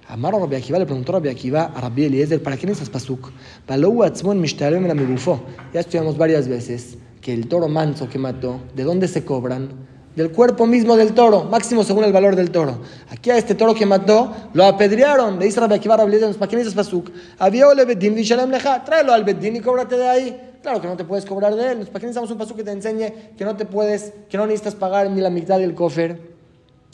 Amaro 0.08 0.39
Rabbi 0.39 0.56
Akiva 0.56 0.79
le 0.79 0.86
preguntó 0.86 1.12
a 1.12 1.15
Rabbi 1.15 1.29
Akiva 1.29 1.71
a 1.75 1.82
Rabbi 1.82 2.06
Eliezer, 2.06 2.41
¿para 2.41 2.58
quién 2.58 2.71
es 2.71 2.89
pasuk? 2.89 3.32
Ya 3.67 5.79
estudiamos 5.79 6.17
varias 6.17 6.47
veces 6.47 6.97
que 7.21 7.34
el 7.34 7.47
toro 7.47 7.67
manso 7.67 8.10
que 8.10 8.19
mató, 8.19 8.60
¿de 8.75 8.84
dónde 8.84 9.08
se 9.08 9.23
cobran? 9.23 9.69
Del 10.15 10.32
cuerpo 10.32 10.67
mismo 10.67 10.95
del 10.95 11.13
toro, 11.13 11.45
máximo 11.45 11.84
según 11.84 12.03
el 12.03 12.13
valor 12.13 12.36
del 12.36 12.51
toro. 12.51 12.79
Aquí 13.10 13.32
a 13.32 13.38
este 13.38 13.56
toro 13.56 13.73
que 13.73 13.86
mató, 13.86 14.32
lo 14.53 14.65
apedrearon. 14.65 15.39
Le 15.39 15.45
dice 15.45 15.60
Rabbi 15.60 15.75
Akiva, 15.75 15.97
Rabbi 15.97 16.19
¿para 16.38 16.47
quién 16.47 16.62
es 16.62 16.73
pasuk? 16.73 17.10
Había 17.39 17.67
ole 17.67 17.86
bedín 17.86 18.13
vishalem 18.13 18.51
leja, 18.51 18.84
tráelo 18.84 19.13
al 19.13 19.23
bedín 19.23 19.56
y 19.56 19.62
cóbrate 19.62 19.97
de 19.97 20.08
ahí. 20.08 20.49
Claro 20.62 20.79
que 20.79 20.88
no 20.88 20.95
te 20.95 21.03
puedes 21.03 21.25
cobrar 21.25 21.56
de 21.56 21.71
él. 21.71 21.77
¿Para 21.88 21.99
qué 21.99 22.06
necesitamos 22.06 22.32
un 22.32 22.38
pasuk 22.38 22.58
que 22.58 22.63
te 22.63 22.71
enseñe 22.71 23.36
que 23.38 23.45
no 23.45 23.56
te 23.56 23.65
puedes, 23.65 24.13
que 24.29 24.38
no 24.38 24.45
necesitas 24.45 24.75
pagar 24.75 25.10
ni 25.10 25.19
la 25.19 25.29
mitad 25.29 25.58
del 25.58 25.73
cofre? 25.73 26.33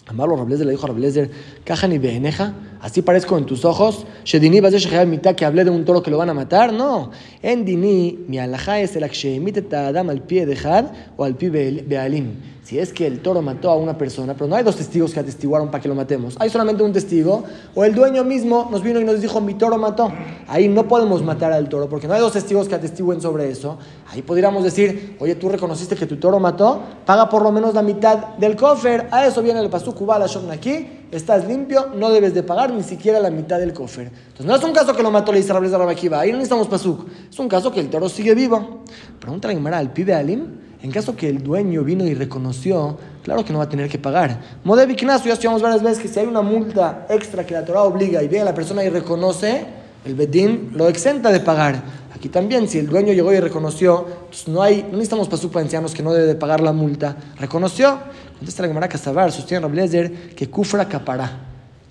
Amarlo 0.09 0.35
Rablezer 0.35 0.65
le 0.65 0.71
dijo 0.71 0.85
a 0.85 0.87
Rablezer, 0.87 1.29
cajan 1.63 1.93
y 1.93 1.99
beneja, 1.99 2.53
así 2.81 3.01
parezco 3.01 3.37
en 3.37 3.45
tus 3.45 3.65
ojos. 3.65 4.05
Shedini 4.23 4.61
mitad 5.07 5.35
que 5.35 5.45
hablé 5.45 5.63
de 5.63 5.69
un 5.69 5.85
toro 5.85 6.03
que 6.03 6.11
lo 6.11 6.17
van 6.17 6.29
a 6.29 6.33
matar. 6.33 6.73
No. 6.73 7.11
En 7.41 7.65
dini, 7.65 8.19
mi 8.27 8.39
alajá 8.39 8.79
es 8.79 8.95
el 8.95 9.03
akshemit 9.03 9.73
adam 9.73 10.09
al 10.09 10.21
pie 10.21 10.45
de 10.45 10.57
had 10.57 10.85
o 11.17 11.23
al 11.23 11.35
pie 11.35 11.49
bealim 11.85 12.35
si 12.69 12.77
es 12.77 12.93
que 12.93 13.07
el 13.07 13.21
toro 13.21 13.41
mató 13.41 13.71
a 13.71 13.75
una 13.75 13.97
persona, 13.97 14.35
pero 14.35 14.45
no 14.47 14.55
hay 14.55 14.63
dos 14.63 14.75
testigos 14.75 15.11
que 15.11 15.19
atestiguaron 15.19 15.71
para 15.71 15.81
que 15.81 15.89
lo 15.89 15.95
matemos, 15.95 16.35
hay 16.39 16.51
solamente 16.51 16.83
un 16.83 16.93
testigo, 16.93 17.43
o 17.73 17.83
el 17.83 17.95
dueño 17.95 18.23
mismo 18.23 18.67
nos 18.69 18.83
vino 18.83 18.99
y 18.99 19.03
nos 19.03 19.19
dijo, 19.19 19.41
mi 19.41 19.55
toro 19.55 19.79
mató. 19.79 20.11
Ahí 20.47 20.67
no 20.67 20.87
podemos 20.87 21.23
matar 21.23 21.51
al 21.51 21.67
toro, 21.67 21.89
porque 21.89 22.07
no 22.07 22.13
hay 22.13 22.21
dos 22.21 22.33
testigos 22.33 22.69
que 22.69 22.75
atestiguen 22.75 23.21
sobre 23.21 23.49
eso. 23.49 23.79
Ahí 24.11 24.21
podríamos 24.21 24.63
decir, 24.63 25.17
oye, 25.19 25.33
tú 25.33 25.49
reconociste 25.49 25.95
que 25.95 26.05
tu 26.05 26.17
toro 26.17 26.39
mató, 26.39 26.79
paga 27.07 27.27
por 27.27 27.41
lo 27.41 27.51
menos 27.51 27.73
la 27.73 27.81
mitad 27.81 28.35
del 28.37 28.55
cofre. 28.55 29.07
A 29.09 29.25
eso 29.25 29.41
viene 29.41 29.61
el 29.61 29.69
pasú 29.71 29.95
la 30.07 30.53
aquí, 30.53 30.98
estás 31.11 31.47
limpio, 31.47 31.91
no 31.95 32.09
debes 32.11 32.33
de 32.33 32.43
pagar 32.43 32.71
ni 32.71 32.83
siquiera 32.83 33.19
la 33.19 33.29
mitad 33.29 33.59
del 33.59 33.73
cofre. 33.73 34.03
Entonces 34.03 34.45
no 34.45 34.55
es 34.55 34.63
un 34.63 34.73
caso 34.73 34.95
que 34.95 35.03
lo 35.03 35.11
mató 35.11 35.31
le 35.31 35.39
Israel 35.39 35.69
de 35.69 35.77
Rabakiva, 35.77 36.19
ahí 36.19 36.31
no 36.31 36.37
necesitamos 36.37 36.67
pasuk, 36.67 37.07
es 37.29 37.39
un 37.39 37.47
caso 37.47 37.71
que 37.71 37.79
el 37.79 37.89
toro 37.89 38.09
sigue 38.09 38.35
vivo. 38.35 38.83
Pregunta 39.19 39.51
la 39.51 39.77
al 39.77 39.91
pibe 39.91 40.13
Alim. 40.13 40.59
En 40.81 40.91
caso 40.91 41.13
que 41.13 41.27
el 41.27 41.43
dueño 41.43 41.83
vino 41.83 42.05
y 42.05 42.13
reconoció, 42.13 42.97
claro 43.21 43.43
que 43.43 43.51
no 43.51 43.59
va 43.59 43.65
a 43.65 43.69
tener 43.69 43.89
que 43.89 43.99
pagar. 43.99 44.39
Modev 44.63 44.95
ya 44.95 45.17
estudiamos 45.17 45.61
varias 45.61 45.83
veces 45.83 45.99
que 45.99 46.07
si 46.07 46.19
hay 46.19 46.25
una 46.25 46.41
multa 46.41 47.05
extra 47.09 47.45
que 47.45 47.53
la 47.53 47.65
Torah 47.65 47.83
obliga 47.83 48.23
y 48.23 48.29
viene 48.29 48.45
la 48.45 48.53
persona 48.53 48.81
y 48.85 48.89
reconoce, 48.89 49.65
el 50.05 50.15
Bedín 50.15 50.71
lo 50.73 50.87
exenta 50.87 51.31
de 51.31 51.41
pagar. 51.41 51.83
Aquí 52.19 52.27
también, 52.27 52.67
si 52.67 52.79
el 52.79 52.87
dueño 52.87 53.13
llegó 53.13 53.31
y 53.31 53.39
reconoció, 53.39 54.05
pues 54.27 54.45
no 54.49 54.61
hay, 54.61 54.83
no 54.83 54.97
necesitamos 54.97 55.29
para 55.29 55.41
para 55.41 55.61
ancianos 55.61 55.93
que 55.93 56.03
no 56.03 56.11
debe 56.11 56.27
de 56.27 56.35
pagar 56.35 56.59
la 56.59 56.73
multa. 56.73 57.15
Reconoció. 57.37 57.97
Contesta 58.37 58.61
la 58.61 58.67
Gemara 58.67 58.89
Casabar, 58.89 59.31
sostiene 59.31 59.61
Rablezer, 59.61 60.35
que 60.35 60.49
kufra 60.49 60.85
capará. 60.89 61.45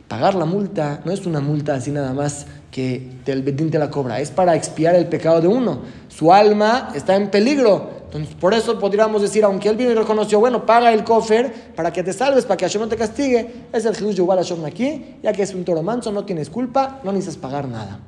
Pagar 0.07 0.35
la 0.35 0.45
multa 0.45 1.01
no 1.07 1.13
es 1.13 1.25
una 1.25 1.41
multa 1.41 1.77
así 1.77 1.91
nada 1.91 2.13
más 2.13 2.45
que 2.71 3.11
el 3.25 3.43
Bedín 3.43 3.71
te 3.71 3.79
la 3.79 3.91
cobra, 3.91 4.21
es 4.21 4.31
para 4.31 4.55
expiar 4.55 4.95
el 4.97 5.07
pecado 5.07 5.41
de 5.41 5.49
uno. 5.49 5.81
Su 6.09 6.31
alma 6.31 6.91
está 6.95 7.17
en 7.17 7.31
peligro. 7.31 7.89
Entonces, 8.05 8.35
por 8.35 8.53
eso 8.53 8.79
podríamos 8.79 9.23
decir, 9.23 9.45
aunque 9.45 9.71
él 9.71 9.79
vino 9.79 9.93
y 9.93 9.95
reconoció, 9.95 10.41
bueno, 10.41 10.67
paga 10.67 10.93
el 10.93 11.05
cofre 11.05 11.51
para 11.75 11.91
que 11.91 12.03
te 12.03 12.13
salves, 12.13 12.45
para 12.45 12.59
que 12.59 12.67
Hashem 12.67 12.83
no 12.83 12.89
te 12.89 12.97
castigue. 12.97 13.65
Es 13.73 13.87
el 13.87 13.95
Jesús 13.95 14.15
Yuval 14.15 14.41
Hashem 14.41 14.63
aquí, 14.67 15.17
ya 15.23 15.33
que 15.33 15.43
es 15.43 15.55
un 15.55 15.65
toro 15.65 15.83
manso, 15.83 16.13
no 16.13 16.27
tienes 16.27 16.51
culpa, 16.51 17.01
no 17.03 17.13
necesitas 17.13 17.41
pagar 17.41 17.67
nada. 17.67 18.01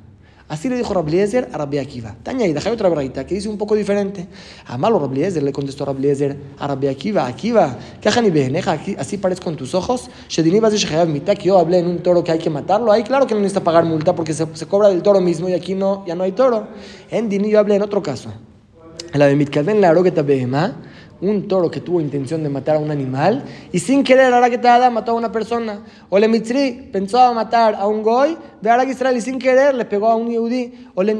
Así 0.51 0.67
le 0.67 0.75
dijo 0.75 0.93
Rabliezer 0.93 1.47
a 1.53 1.59
Rabbi 1.59 1.77
Akiva. 1.77 2.13
Taña 2.23 2.45
y 2.45 2.53
otra 2.53 2.89
braita 2.89 3.25
que 3.25 3.35
dice 3.35 3.47
un 3.47 3.57
poco 3.57 3.73
diferente. 3.73 4.27
A 4.65 4.77
malo 4.77 4.99
Rabliezer 4.99 5.41
le 5.41 5.53
contestó 5.53 5.85
Rabliezer 5.85 6.35
a 6.59 6.67
Rabbi 6.67 6.89
Akiva. 6.89 7.25
Akiva, 7.25 7.77
que 8.01 8.09
así 8.99 9.17
parezco 9.17 9.45
con 9.45 9.55
tus 9.55 9.73
ojos. 9.73 10.09
Mitad 11.07 11.37
que 11.37 11.45
yo 11.45 11.57
hablé 11.57 11.79
en 11.79 11.87
un 11.87 11.99
toro 11.99 12.21
que 12.21 12.33
hay 12.33 12.39
que 12.39 12.49
matarlo. 12.49 12.91
Ahí 12.91 13.03
claro 13.03 13.25
que 13.27 13.33
no 13.33 13.39
necesita 13.39 13.63
pagar 13.63 13.85
multa 13.85 14.13
porque 14.13 14.33
se, 14.33 14.45
se 14.53 14.65
cobra 14.65 14.89
del 14.89 15.01
toro 15.01 15.21
mismo 15.21 15.47
y 15.47 15.53
aquí 15.53 15.73
no, 15.73 16.05
ya 16.05 16.15
no 16.15 16.25
hay 16.25 16.33
toro. 16.33 16.67
En 17.09 17.29
Dini 17.29 17.49
yo 17.49 17.57
hablé 17.57 17.75
en 17.75 17.83
otro 17.83 18.03
caso. 18.03 18.33
La 19.13 19.27
de 19.27 19.37
Mitkaden 19.37 19.79
la 19.79 19.91
Arogueta 19.91 20.21
Behemá, 20.21 20.75
un 21.21 21.47
toro 21.47 21.69
que 21.69 21.79
tuvo 21.79 22.01
intención 22.01 22.43
de 22.43 22.49
matar 22.49 22.75
a 22.75 22.79
un 22.79 22.91
animal 22.91 23.43
y 23.71 23.79
sin 23.79 24.03
querer 24.03 24.33
Aragetada 24.33 24.89
mató 24.89 25.11
a 25.11 25.15
una 25.15 25.31
persona. 25.31 25.81
O 26.09 26.17
le 26.17 26.27
Mitzri 26.27 26.89
pensó 26.91 27.33
matar 27.33 27.75
a 27.75 27.87
un 27.87 28.01
goy, 28.01 28.37
de 28.61 28.69
Arag 28.69 28.89
Israel 28.89 29.17
y 29.17 29.21
sin 29.21 29.39
querer 29.39 29.75
le 29.75 29.85
pegó 29.85 30.07
a 30.07 30.15
un 30.15 30.31
yudí. 30.31 30.87
O 30.95 31.03
le 31.03 31.15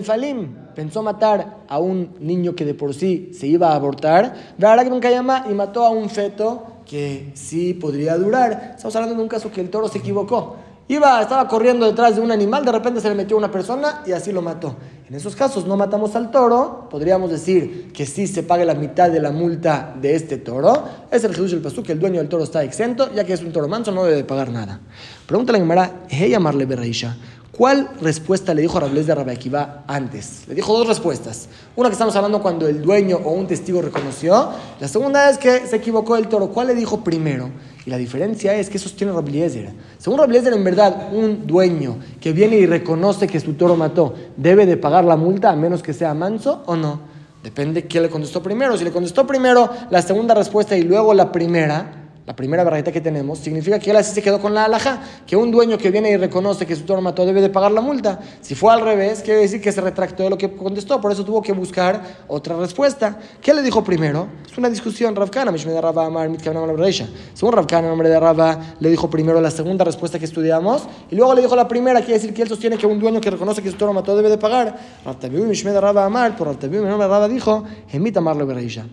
pensó 0.76 1.04
matar 1.04 1.58
a 1.68 1.80
un 1.80 2.16
niño 2.20 2.56
que 2.56 2.66
de 2.66 2.74
por 2.74 2.94
sí 2.94 3.32
se 3.34 3.48
iba 3.48 3.72
a 3.72 3.76
abortar, 3.76 4.34
de 4.58 4.68
Arag 4.68 4.90
llama 5.12 5.46
y 5.50 5.54
mató 5.54 5.86
a 5.86 5.90
un 5.90 6.10
feto 6.10 6.64
que 6.86 7.32
sí 7.36 7.74
podría 7.74 8.18
durar. 8.18 8.74
Estamos 8.76 8.96
hablando 8.96 9.16
de 9.16 9.22
un 9.22 9.30
caso 9.30 9.52
que 9.52 9.62
el 9.62 9.70
toro 9.70 9.88
se 9.88 10.00
equivocó. 10.00 10.58
Iba, 10.92 11.22
estaba 11.22 11.48
corriendo 11.48 11.86
detrás 11.86 12.18
de 12.18 12.22
un 12.22 12.34
animal, 12.34 12.66
de 12.66 12.72
repente 12.74 13.00
se 13.00 13.08
le 13.08 13.16
metió 13.16 13.38
una 13.38 13.50
persona 13.50 14.04
y 14.06 14.12
así 14.12 14.34
lo 14.34 14.42
mató. 14.42 14.76
En 15.08 15.16
esos 15.16 15.38
casos 15.38 15.66
no 15.66 15.78
matamos 15.78 16.18
al 16.18 16.32
toro, 16.32 16.90
podríamos 16.90 17.32
decir 17.32 17.94
que 17.94 18.06
sí 18.06 18.28
se 18.28 18.44
pague 18.44 18.66
la 18.66 18.74
mitad 18.74 19.10
de 19.10 19.22
la 19.22 19.32
multa 19.32 19.96
de 20.02 20.16
este 20.16 20.36
toro. 20.36 20.84
Es 21.10 21.24
el 21.24 21.32
Jesús 21.32 21.52
del 21.52 21.62
Pasú 21.62 21.82
que 21.82 21.94
el 21.94 22.00
dueño 22.02 22.20
del 22.20 22.28
toro 22.28 22.44
está 22.44 22.62
exento, 22.62 23.10
ya 23.14 23.24
que 23.24 23.32
es 23.32 23.42
un 23.42 23.54
toro 23.54 23.70
manso, 23.70 23.94
no 23.94 24.04
debe 24.04 24.26
pagar 24.26 24.52
nada. 24.52 24.82
Pregúntale 25.28 25.60
a 25.60 25.62
Gemara, 25.62 25.92
llamarle 26.10 26.66
Berreisha. 26.66 27.16
¿Cuál 27.58 27.90
respuesta 28.02 28.54
le 28.54 28.62
dijo 28.62 28.78
Rablés 28.78 29.08
de 29.08 29.16
Rabbi 29.16 29.32
Akiva 29.32 29.86
antes? 29.88 30.44
Le 30.50 30.56
dijo 30.56 30.78
dos 30.78 30.88
respuestas. 30.88 31.48
Una 31.78 31.88
que 31.88 31.94
estamos 31.94 32.18
hablando 32.18 32.42
cuando 32.42 32.68
el 32.68 32.82
dueño 32.82 33.18
o 33.24 33.32
un 33.32 33.48
testigo 33.48 33.82
reconoció. 33.82 34.50
La 34.82 34.90
segunda 34.90 35.30
es 35.30 35.38
que 35.38 35.68
se 35.68 35.78
equivocó 35.78 36.18
el 36.18 36.28
toro. 36.28 36.50
¿Cuál 36.50 36.68
le 36.68 36.76
dijo 36.76 37.02
primero? 37.02 37.50
Y 37.86 37.90
la 37.90 37.98
diferencia 37.98 38.54
es 38.56 38.70
que 38.70 38.78
sostiene 38.78 39.12
Rabbi 39.12 39.32
Eliezer. 39.32 39.70
Según 39.98 40.20
Rabbi 40.20 40.32
Eliezer, 40.32 40.54
en 40.54 40.64
verdad, 40.64 41.10
un 41.14 41.48
dueño 41.48 41.98
que 42.20 42.32
viene 42.32 42.58
y 42.58 42.66
reconoce 42.66 43.28
que 43.28 43.40
su 43.40 43.54
toro 43.54 43.76
mató, 43.76 44.14
¿debe 44.38 44.66
de 44.66 44.78
pagar 44.78 45.04
la 45.04 45.16
multa 45.16 45.50
a 45.50 45.56
menos 45.56 45.82
que 45.82 45.94
sea 45.94 46.14
manso 46.14 46.64
o 46.68 46.76
no? 46.76 47.00
Depende 47.44 47.88
quién 47.88 48.04
le 48.04 48.10
contestó 48.10 48.44
primero. 48.44 48.78
Si 48.78 48.84
le 48.84 48.92
contestó 48.92 49.26
primero 49.26 49.70
la 49.90 50.02
segunda 50.02 50.36
respuesta 50.36 50.78
y 50.78 50.84
luego 50.84 51.14
la 51.14 51.32
primera, 51.32 52.01
la 52.26 52.36
primera 52.36 52.64
barrita 52.64 52.92
que 52.92 53.02
tenemos, 53.02 53.40
significa 53.40 53.80
que 53.80 53.90
él 53.90 53.98
así 53.98 54.14
se 54.14 54.22
quedó 54.22 54.40
con 54.40 54.54
la 54.54 54.66
alhaja, 54.66 55.02
que 55.26 55.36
un 55.36 55.50
dueño 55.50 55.78
que 55.78 55.90
viene 55.90 56.12
y 56.12 56.18
reconoce 56.18 56.68
que 56.68 56.76
su 56.76 56.84
toro 56.84 57.02
mató 57.02 57.26
debe 57.26 57.42
de 57.42 57.50
pagar 57.50 57.72
la 57.72 57.82
multa. 57.82 58.20
Si 58.42 58.54
fue 58.54 58.72
al 58.72 58.82
revés, 58.82 59.22
quiere 59.22 59.42
decir 59.42 59.60
que 59.60 59.72
se 59.72 59.82
retractó 59.82 60.24
de 60.24 60.30
lo 60.30 60.38
que 60.38 60.56
contestó, 60.56 61.02
por 61.02 61.12
eso 61.12 61.26
tuvo 61.26 61.42
que 61.42 61.52
buscar 61.52 62.02
otra 62.28 62.56
respuesta. 62.58 63.18
¿Qué 63.42 63.54
le 63.54 63.64
dijo 63.64 63.84
primero? 63.84 64.28
Es 64.50 64.56
una 64.58 64.70
discusión, 64.70 65.16
Ravkana, 65.16 65.52
Según 65.58 67.54
Ravkana, 67.54 67.88
el 67.88 67.90
nombre 67.90 68.10
de 68.10 68.20
Rava, 68.20 68.60
le 68.80 68.90
dijo 68.90 69.10
primero 69.10 69.42
la 69.42 69.50
segunda 69.50 69.84
respuesta 69.84 70.20
que 70.20 70.26
estudiamos, 70.26 70.84
y 71.10 71.16
luego 71.16 71.34
le 71.34 71.42
dijo 71.42 71.56
la 71.56 71.68
primera, 71.68 72.02
quiere 72.02 72.14
decir 72.14 72.34
que 72.36 72.44
él 72.44 72.50
sostiene 72.50 72.78
que 72.78 72.86
un 72.86 73.00
dueño 73.00 73.20
que 73.20 73.32
reconoce 73.32 73.64
que 73.64 73.72
su 73.72 73.78
toro 73.78 73.94
mató 73.94 74.16
debe 74.16 74.30
de 74.30 74.38
pagar. 74.38 74.78
Ravtabiu 75.04 75.44
Mishmed 75.46 75.78
Rava 75.80 76.06
Amar, 76.06 76.36
por 76.38 76.48
Ravtabiu, 76.48 76.84
el 76.84 76.88
nombre 76.90 77.08
de 77.08 77.12
Rava 77.12 77.28
dijo, 77.28 77.64
Emita 77.92 78.22
Marlo 78.22 78.46
Bereisha. 78.46 78.86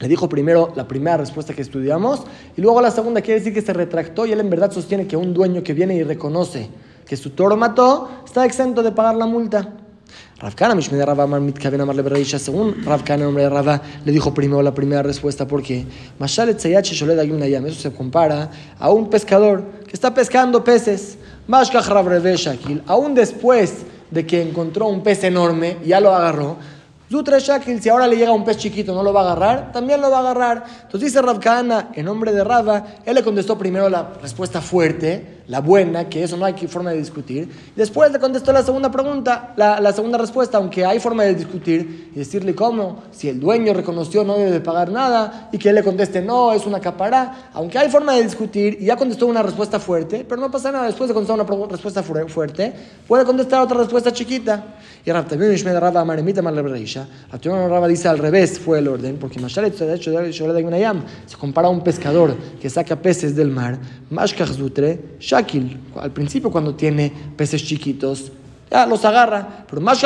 Le 0.00 0.08
dijo 0.08 0.28
primero 0.28 0.72
la 0.76 0.88
primera 0.88 1.18
respuesta 1.18 1.52
que 1.52 1.60
estudiamos 1.60 2.22
y 2.56 2.62
luego 2.62 2.80
la 2.80 2.90
segunda 2.90 3.20
quiere 3.20 3.38
decir 3.38 3.52
que 3.52 3.60
se 3.60 3.74
retractó 3.74 4.24
y 4.24 4.32
él 4.32 4.40
en 4.40 4.48
verdad 4.48 4.72
sostiene 4.72 5.06
que 5.06 5.16
un 5.16 5.34
dueño 5.34 5.62
que 5.62 5.74
viene 5.74 5.94
y 5.94 6.02
reconoce 6.02 6.68
que 7.06 7.16
su 7.16 7.30
toro 7.30 7.56
mató 7.56 8.08
está 8.24 8.46
exento 8.46 8.82
de 8.82 8.92
pagar 8.92 9.16
la 9.16 9.26
multa. 9.26 9.74
Ravkana, 10.38 10.74
Mishmeda 10.74 11.04
Rava 11.04 11.24
Amar 11.24 11.42
Mitkaven 11.42 11.82
Amar 11.82 11.94
Lebereisha, 11.94 12.38
según 12.38 12.82
Ravkana, 12.82 13.24
nombre 13.24 13.42
de 13.42 13.50
Rava, 13.50 13.82
le 14.04 14.10
dijo 14.10 14.32
primero 14.32 14.62
la 14.62 14.72
primera 14.72 15.02
respuesta 15.02 15.46
porque 15.46 15.84
Mashalet 16.18 16.58
Sayach 16.58 16.90
Nayam, 17.02 17.66
eso 17.66 17.80
se 17.80 17.92
compara 17.92 18.50
a 18.78 18.90
un 18.90 19.10
pescador 19.10 19.64
que 19.86 19.92
está 19.92 20.14
pescando 20.14 20.64
peces, 20.64 21.18
Mashkach 21.46 21.88
Rav 21.88 22.08
Shakil, 22.36 22.82
aún 22.86 23.14
después 23.14 23.84
de 24.10 24.26
que 24.26 24.40
encontró 24.40 24.86
un 24.86 25.02
pez 25.02 25.24
enorme, 25.24 25.76
ya 25.84 26.00
lo 26.00 26.14
agarró, 26.14 26.56
Zutre 27.10 27.40
Shakil, 27.40 27.82
si 27.82 27.88
ahora 27.88 28.06
le 28.06 28.14
llega 28.14 28.30
un 28.30 28.44
pez 28.44 28.56
chiquito, 28.56 28.94
no 28.94 29.02
lo 29.02 29.12
va 29.12 29.22
a 29.22 29.32
agarrar, 29.32 29.72
también 29.72 30.00
lo 30.00 30.12
va 30.12 30.18
a 30.18 30.20
agarrar. 30.20 30.64
Entonces 30.82 31.12
dice 31.12 31.20
Rav 31.20 31.40
en 31.92 32.04
nombre 32.04 32.30
de 32.30 32.44
Rava, 32.44 32.84
él 33.04 33.16
le 33.16 33.24
contestó 33.24 33.58
primero 33.58 33.88
la 33.88 34.12
respuesta 34.22 34.60
fuerte, 34.60 35.39
la 35.50 35.60
buena, 35.60 36.08
que 36.08 36.22
eso 36.22 36.36
no 36.36 36.44
hay 36.44 36.54
forma 36.68 36.92
de 36.92 36.98
discutir. 36.98 37.48
Después 37.74 38.12
le 38.12 38.20
contestó 38.20 38.52
la 38.52 38.62
segunda 38.62 38.88
pregunta, 38.88 39.52
la, 39.56 39.80
la, 39.80 39.92
segunda 39.92 40.16
respuesta, 40.16 40.58
aunque 40.58 40.84
hay 40.84 41.00
forma 41.00 41.24
de 41.24 41.34
discutir 41.34 42.12
y 42.14 42.18
decirle 42.20 42.54
cómo, 42.54 43.02
si 43.10 43.28
el 43.28 43.40
dueño 43.40 43.74
reconoció 43.74 44.22
no 44.22 44.36
debe 44.36 44.52
de 44.52 44.60
pagar 44.60 44.92
nada 44.92 45.48
y 45.50 45.58
que 45.58 45.70
él 45.70 45.74
le 45.74 45.82
conteste 45.82 46.22
no, 46.22 46.52
es 46.52 46.66
una 46.66 46.78
capará, 46.78 47.50
aunque 47.52 47.78
hay 47.78 47.90
forma 47.90 48.14
de 48.14 48.22
discutir 48.22 48.78
y 48.80 48.84
ya 48.84 48.96
contestó 48.96 49.26
una 49.26 49.42
respuesta 49.42 49.80
fuerte, 49.80 50.24
pero 50.26 50.40
no 50.40 50.52
pasa 50.52 50.70
nada, 50.70 50.86
después 50.86 51.08
de 51.08 51.14
contestar 51.14 51.40
una 51.40 51.66
respuesta 51.66 52.04
fuerte, 52.04 52.72
puede 53.08 53.24
contestar 53.24 53.60
otra 53.60 53.78
respuesta 53.78 54.12
chiquita. 54.12 54.76
Y 55.04 55.10
Rav 55.10 55.26
también 55.26 55.50
Mishmed 55.50 55.76
Rava 55.78 56.04
Maremita 56.04 56.42
Malabreisha, 56.42 57.08
Rava 57.42 57.88
dice 57.88 58.06
al 58.06 58.18
revés 58.18 58.58
fue 58.60 58.78
el 58.78 58.86
orden, 58.86 59.16
porque 59.16 59.40
Mashalet, 59.40 59.76
de 59.76 59.96
hecho, 59.96 60.12
se 61.26 61.36
compara 61.36 61.66
a 61.66 61.70
un 61.70 61.82
pescador 61.82 62.36
que 62.60 62.70
saca 62.70 62.94
peces 62.94 63.34
del 63.34 63.50
mar, 63.50 63.80
Mashkach 64.10 64.50
Zutre, 64.50 65.16
al 65.96 66.10
principio 66.12 66.50
cuando 66.50 66.74
tiene 66.74 67.12
peces 67.36 67.64
chiquitos, 67.64 68.32
ya 68.70 68.86
los 68.86 69.04
agarra. 69.04 69.64
Pero 69.68 69.80
más 69.80 69.98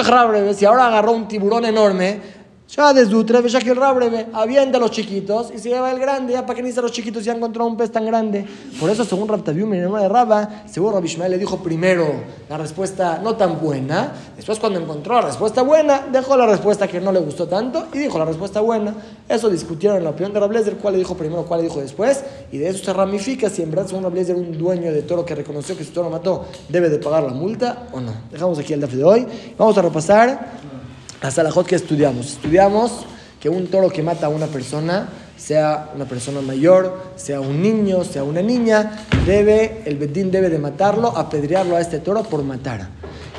si 0.55 0.65
ahora 0.65 0.87
agarró 0.87 1.13
un 1.13 1.29
tiburón 1.29 1.65
enorme, 1.65 2.21
ya 2.69 2.93
desdutre, 2.93 3.47
ya 3.49 3.61
que 3.61 3.71
el 3.71 3.77
rabreve 3.77 4.27
avienta 4.33 4.79
a 4.79 4.81
los 4.81 4.91
chiquitos 4.91 5.53
y 5.55 5.59
se 5.59 5.69
lleva 5.69 5.93
el 5.93 5.99
grande, 5.99 6.33
ya 6.33 6.47
para 6.47 6.57
que 6.57 6.63
ni 6.63 6.73
los 6.73 6.91
chiquitos 6.91 7.25
ya 7.25 7.35
encontró 7.35 7.67
un 7.67 7.77
pez 7.77 7.91
tan 7.93 8.07
grande. 8.07 8.45
Por 8.81 8.91
eso, 8.91 9.05
según 9.05 9.29
Rabtabium, 9.29 9.69
mi 9.69 9.79
hermano 9.79 10.03
de 10.03 10.09
Rabba, 10.09 10.65
según 10.67 10.93
Rabbi 10.93 11.15
le 11.29 11.39
dijo 11.39 11.59
primero 11.59 12.07
la 12.49 12.57
respuesta 12.57 13.21
no 13.23 13.37
tan 13.37 13.61
buena, 13.61 14.13
después 14.35 14.59
cuando 14.59 14.81
encontró 14.81 15.15
la 15.15 15.27
respuesta 15.27 15.63
buena, 15.63 16.07
dejó 16.11 16.37
la 16.37 16.47
respuesta 16.47 16.89
que 16.89 17.01
no 17.01 17.13
le 17.13 17.21
gustó 17.21 17.47
tanto 17.47 17.87
y 17.93 17.99
dijo 17.99 18.19
la 18.19 18.25
respuesta 18.25 18.61
buena. 18.61 18.95
Eso 19.29 19.51
discutieron 19.51 19.99
en 19.99 20.05
la 20.05 20.11
opinión 20.11 20.33
de 20.33 20.41
Rablezer, 20.41 20.77
cuál 20.77 20.95
le 20.95 20.99
dijo 20.99 21.15
primero, 21.17 21.45
cuál 21.45 21.61
le 21.61 21.69
dijo 21.69 21.81
después, 21.81 22.25
y 22.51 22.59
de 22.59 22.69
eso 22.71 22.83
se 22.83 22.93
ramifica 22.93 23.51
si 23.51 23.63
en 23.63 23.71
verdad, 23.71 23.87
según 23.87 24.05
Rablezer, 24.05 24.35
un 24.35 24.57
dueño 24.57 24.91
de 24.91 25.03
toro 25.03 25.25
que 25.25 25.35
reconoció 25.35 25.77
que 25.77 25.85
su 25.85 25.93
toro 25.93 26.11
mató 26.11 26.47
debe 26.69 26.89
de 26.89 26.99
pagar 26.99 27.23
la 27.23 27.33
multa 27.33 27.89
o 27.93 28.01
no. 28.01 28.13
Dejamos 28.33 28.59
aquí 28.59 28.73
el 28.73 28.81
DAF 28.81 28.93
de 28.93 29.05
hoy. 29.05 29.27
Vamos 29.57 29.77
a 29.79 29.83
repasar 29.83 30.74
la 31.25 31.31
salahot 31.31 31.67
que 31.67 31.75
estudiamos. 31.75 32.33
Estudiamos 32.33 33.07
que 33.41 33.49
un 33.49 33.69
toro 33.69 33.89
que 33.89 34.03
mata 34.03 34.27
a 34.27 34.29
una 34.29 34.47
persona, 34.47 35.09
sea 35.39 35.91
una 35.95 36.05
persona 36.05 36.43
mayor, 36.43 37.01
sea 37.17 37.41
un 37.41 37.63
niño, 37.63 38.05
sea 38.05 38.23
una 38.25 38.43
niña, 38.43 39.07
debe, 39.25 39.85
el 39.87 39.97
bedín 39.97 40.31
debe 40.31 40.51
de 40.51 40.59
matarlo, 40.59 41.17
apedrearlo 41.17 41.77
a 41.77 41.81
este 41.81 41.99
toro 42.01 42.25
por 42.25 42.43
matar. 42.43 42.91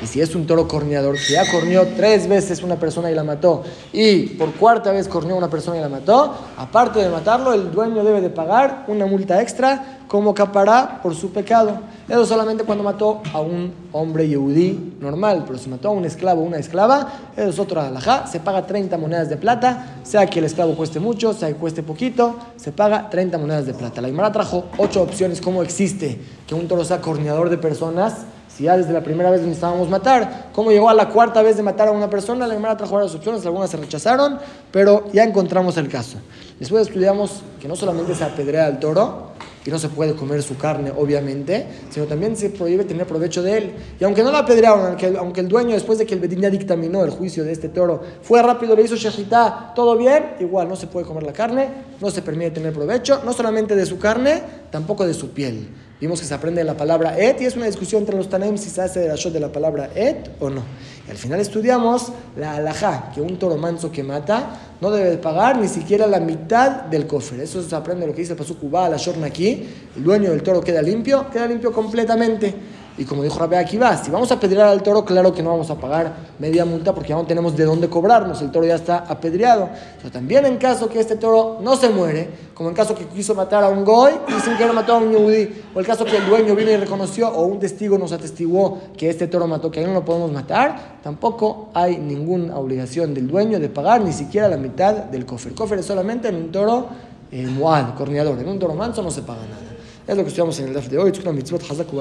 Y 0.02 0.08
si 0.08 0.20
es 0.20 0.34
un 0.34 0.48
toro 0.48 0.66
corneador 0.66 1.14
que 1.14 1.34
ya 1.34 1.48
corneó 1.48 1.86
tres 1.96 2.28
veces 2.28 2.60
una 2.64 2.74
persona 2.74 3.08
y 3.08 3.14
la 3.14 3.22
mató, 3.22 3.62
y 3.92 4.30
por 4.30 4.50
cuarta 4.54 4.90
vez 4.90 5.06
corneó 5.06 5.36
una 5.36 5.48
persona 5.48 5.78
y 5.78 5.80
la 5.80 5.88
mató, 5.88 6.34
aparte 6.56 6.98
de 6.98 7.08
matarlo, 7.08 7.52
el 7.52 7.70
dueño 7.70 8.02
debe 8.02 8.20
de 8.20 8.30
pagar 8.30 8.84
una 8.88 9.06
multa 9.06 9.40
extra 9.40 10.00
como 10.08 10.34
capará 10.34 10.98
por 11.04 11.14
su 11.14 11.30
pecado. 11.30 11.78
Eso 12.08 12.24
solamente 12.24 12.62
cuando 12.62 12.84
mató 12.84 13.20
a 13.32 13.40
un 13.40 13.72
hombre 13.90 14.28
yehudí 14.28 14.96
normal, 15.00 15.42
pero 15.44 15.58
si 15.58 15.68
mató 15.68 15.88
a 15.88 15.90
un 15.90 16.04
esclavo 16.04 16.42
o 16.42 16.44
una 16.44 16.58
esclava, 16.58 17.12
eso 17.36 17.48
es 17.48 17.58
otro 17.58 17.80
alajá, 17.80 18.28
se 18.28 18.38
paga 18.38 18.64
30 18.64 18.96
monedas 18.96 19.28
de 19.28 19.36
plata, 19.36 19.96
sea 20.04 20.24
que 20.26 20.38
el 20.38 20.44
esclavo 20.44 20.76
cueste 20.76 21.00
mucho, 21.00 21.32
sea 21.32 21.48
que 21.48 21.54
cueste 21.54 21.82
poquito, 21.82 22.36
se 22.56 22.70
paga 22.70 23.10
30 23.10 23.38
monedas 23.38 23.66
de 23.66 23.74
plata. 23.74 24.00
La 24.00 24.08
Imara 24.08 24.30
trajo 24.30 24.66
ocho 24.78 25.02
opciones 25.02 25.40
cómo 25.40 25.64
existe 25.64 26.20
que 26.46 26.54
un 26.54 26.68
toro 26.68 26.84
sea 26.84 27.00
corneador 27.00 27.50
de 27.50 27.58
personas, 27.58 28.18
si 28.48 28.64
ya 28.64 28.76
desde 28.76 28.92
la 28.92 29.02
primera 29.02 29.28
vez 29.28 29.40
necesitábamos 29.40 29.88
matar, 29.88 30.50
cómo 30.52 30.70
llegó 30.70 30.88
a 30.88 30.94
la 30.94 31.08
cuarta 31.08 31.42
vez 31.42 31.56
de 31.56 31.64
matar 31.64 31.88
a 31.88 31.90
una 31.90 32.08
persona, 32.08 32.46
la 32.46 32.54
Imara 32.54 32.76
trajo 32.76 32.94
varias 32.94 33.16
opciones, 33.16 33.44
algunas 33.44 33.68
se 33.68 33.78
rechazaron, 33.78 34.38
pero 34.70 35.06
ya 35.12 35.24
encontramos 35.24 35.76
el 35.76 35.88
caso. 35.88 36.18
Después 36.60 36.86
estudiamos 36.86 37.42
que 37.60 37.66
no 37.66 37.74
solamente 37.74 38.14
se 38.14 38.22
apedrea 38.22 38.66
al 38.66 38.78
toro, 38.78 39.32
y 39.66 39.70
no 39.70 39.78
se 39.78 39.88
puede 39.88 40.14
comer 40.14 40.42
su 40.42 40.56
carne, 40.56 40.92
obviamente, 40.96 41.66
sino 41.90 42.06
también 42.06 42.36
se 42.36 42.50
prohíbe 42.50 42.84
tener 42.84 43.06
provecho 43.06 43.42
de 43.42 43.58
él. 43.58 43.72
Y 43.98 44.04
aunque 44.04 44.22
no 44.22 44.30
la 44.30 44.38
apedrearon, 44.38 44.86
aunque, 44.86 45.16
aunque 45.18 45.40
el 45.40 45.48
dueño, 45.48 45.74
después 45.74 45.98
de 45.98 46.06
que 46.06 46.14
el 46.14 46.20
Bedín 46.20 46.40
ya 46.40 46.50
dictaminó 46.50 47.04
el 47.04 47.10
juicio 47.10 47.42
de 47.42 47.50
este 47.52 47.68
toro, 47.68 48.00
fue 48.22 48.42
rápido, 48.42 48.76
le 48.76 48.82
hizo 48.82 48.94
shejitá, 48.94 49.72
todo 49.74 49.96
bien, 49.96 50.36
igual 50.38 50.68
no 50.68 50.76
se 50.76 50.86
puede 50.86 51.04
comer 51.04 51.24
la 51.24 51.32
carne, 51.32 51.68
no 52.00 52.10
se 52.10 52.22
permite 52.22 52.52
tener 52.52 52.72
provecho, 52.72 53.22
no 53.24 53.32
solamente 53.32 53.74
de 53.74 53.86
su 53.86 53.98
carne, 53.98 54.40
tampoco 54.70 55.04
de 55.04 55.14
su 55.14 55.30
piel. 55.30 55.68
Vimos 55.98 56.20
que 56.20 56.26
se 56.26 56.34
aprende 56.34 56.62
la 56.62 56.76
palabra 56.76 57.18
et 57.18 57.40
y 57.40 57.46
es 57.46 57.56
una 57.56 57.64
discusión 57.64 58.02
entre 58.02 58.16
los 58.16 58.28
tanem 58.28 58.58
si 58.58 58.68
se 58.68 58.82
hace 58.82 59.00
de 59.00 59.40
la 59.40 59.50
palabra 59.50 59.88
et 59.94 60.28
o 60.40 60.50
no. 60.50 60.62
Y 61.08 61.10
al 61.10 61.16
final 61.16 61.40
estudiamos 61.40 62.12
la 62.36 62.56
alajá, 62.56 63.12
que 63.14 63.22
un 63.22 63.38
toro 63.38 63.56
manso 63.56 63.90
que 63.90 64.02
mata 64.02 64.60
no 64.82 64.90
debe 64.90 65.16
pagar 65.16 65.58
ni 65.58 65.68
siquiera 65.68 66.06
la 66.06 66.20
mitad 66.20 66.82
del 66.82 67.06
cofre. 67.06 67.42
Eso 67.42 67.62
se 67.62 67.74
aprende 67.74 68.06
lo 68.06 68.12
que 68.12 68.20
dice 68.20 68.32
el 68.32 68.38
Pasukubá, 68.38 68.90
la 68.90 68.98
shorna 68.98 69.28
aquí. 69.28 69.66
El 69.96 70.04
dueño 70.04 70.30
del 70.32 70.42
toro 70.42 70.60
queda 70.60 70.82
limpio, 70.82 71.30
queda 71.30 71.46
limpio 71.46 71.72
completamente. 71.72 72.54
Y 72.98 73.04
como 73.04 73.22
dijo 73.22 73.38
Rabbi 73.38 73.56
Akiva, 73.56 73.94
si 73.96 74.10
vamos 74.10 74.30
a 74.30 74.34
apedrear 74.34 74.68
al 74.68 74.82
toro, 74.82 75.04
claro 75.04 75.34
que 75.34 75.42
no 75.42 75.50
vamos 75.50 75.68
a 75.68 75.74
pagar 75.74 76.14
media 76.38 76.64
multa 76.64 76.94
porque 76.94 77.10
ya 77.10 77.16
no 77.16 77.26
tenemos 77.26 77.54
de 77.54 77.64
dónde 77.64 77.88
cobrarnos, 77.90 78.40
el 78.40 78.50
toro 78.50 78.66
ya 78.66 78.76
está 78.76 78.98
apedreado. 78.98 79.68
Pero 79.98 80.10
también 80.10 80.46
en 80.46 80.56
caso 80.56 80.88
que 80.88 80.98
este 80.98 81.16
toro 81.16 81.58
no 81.60 81.76
se 81.76 81.90
muere, 81.90 82.28
como 82.54 82.70
en 82.70 82.74
caso 82.74 82.94
que 82.94 83.04
quiso 83.06 83.34
matar 83.34 83.64
a 83.64 83.68
un 83.68 83.84
goy 83.84 84.12
y 84.28 84.40
sin 84.40 84.56
que 84.56 84.66
mató 84.72 84.94
a 84.94 84.98
un 84.98 85.12
yudí, 85.12 85.62
o 85.74 85.80
el 85.80 85.86
caso 85.86 86.06
que 86.06 86.16
el 86.16 86.26
dueño 86.26 86.54
vino 86.54 86.70
y 86.70 86.76
reconoció, 86.76 87.28
o 87.28 87.44
un 87.44 87.58
testigo 87.58 87.98
nos 87.98 88.12
atestiguó 88.12 88.78
que 88.96 89.10
este 89.10 89.26
toro 89.26 89.46
mató, 89.46 89.70
que 89.70 89.80
ahí 89.80 89.86
no 89.86 89.92
lo 89.92 90.04
podemos 90.04 90.32
matar, 90.32 90.98
tampoco 91.02 91.68
hay 91.74 91.98
ninguna 91.98 92.56
obligación 92.56 93.12
del 93.12 93.28
dueño 93.28 93.60
de 93.60 93.68
pagar 93.68 94.00
ni 94.00 94.12
siquiera 94.12 94.48
la 94.48 94.56
mitad 94.56 94.94
del 94.94 95.26
cofre. 95.26 95.50
El 95.50 95.56
cofre 95.56 95.80
es 95.80 95.86
solamente 95.86 96.28
en 96.28 96.36
un 96.36 96.50
toro 96.50 96.86
eh, 97.30 97.46
muad, 97.46 97.94
corneador, 97.94 98.38
en 98.38 98.48
un 98.48 98.58
toro 98.58 98.74
manso 98.74 99.02
no 99.02 99.10
se 99.10 99.20
paga 99.20 99.42
nada. 99.42 99.75
Es 100.06 100.16
lo 100.16 100.22
que 100.22 100.28
estudiamos 100.28 100.56
en 100.60 100.68
el 100.68 100.74
DAF 100.74 100.86
de 100.88 100.98
hoy. 100.98 101.10
Tzukna 101.10 101.32
mitzvot 101.32 101.68
hazak 101.68 101.92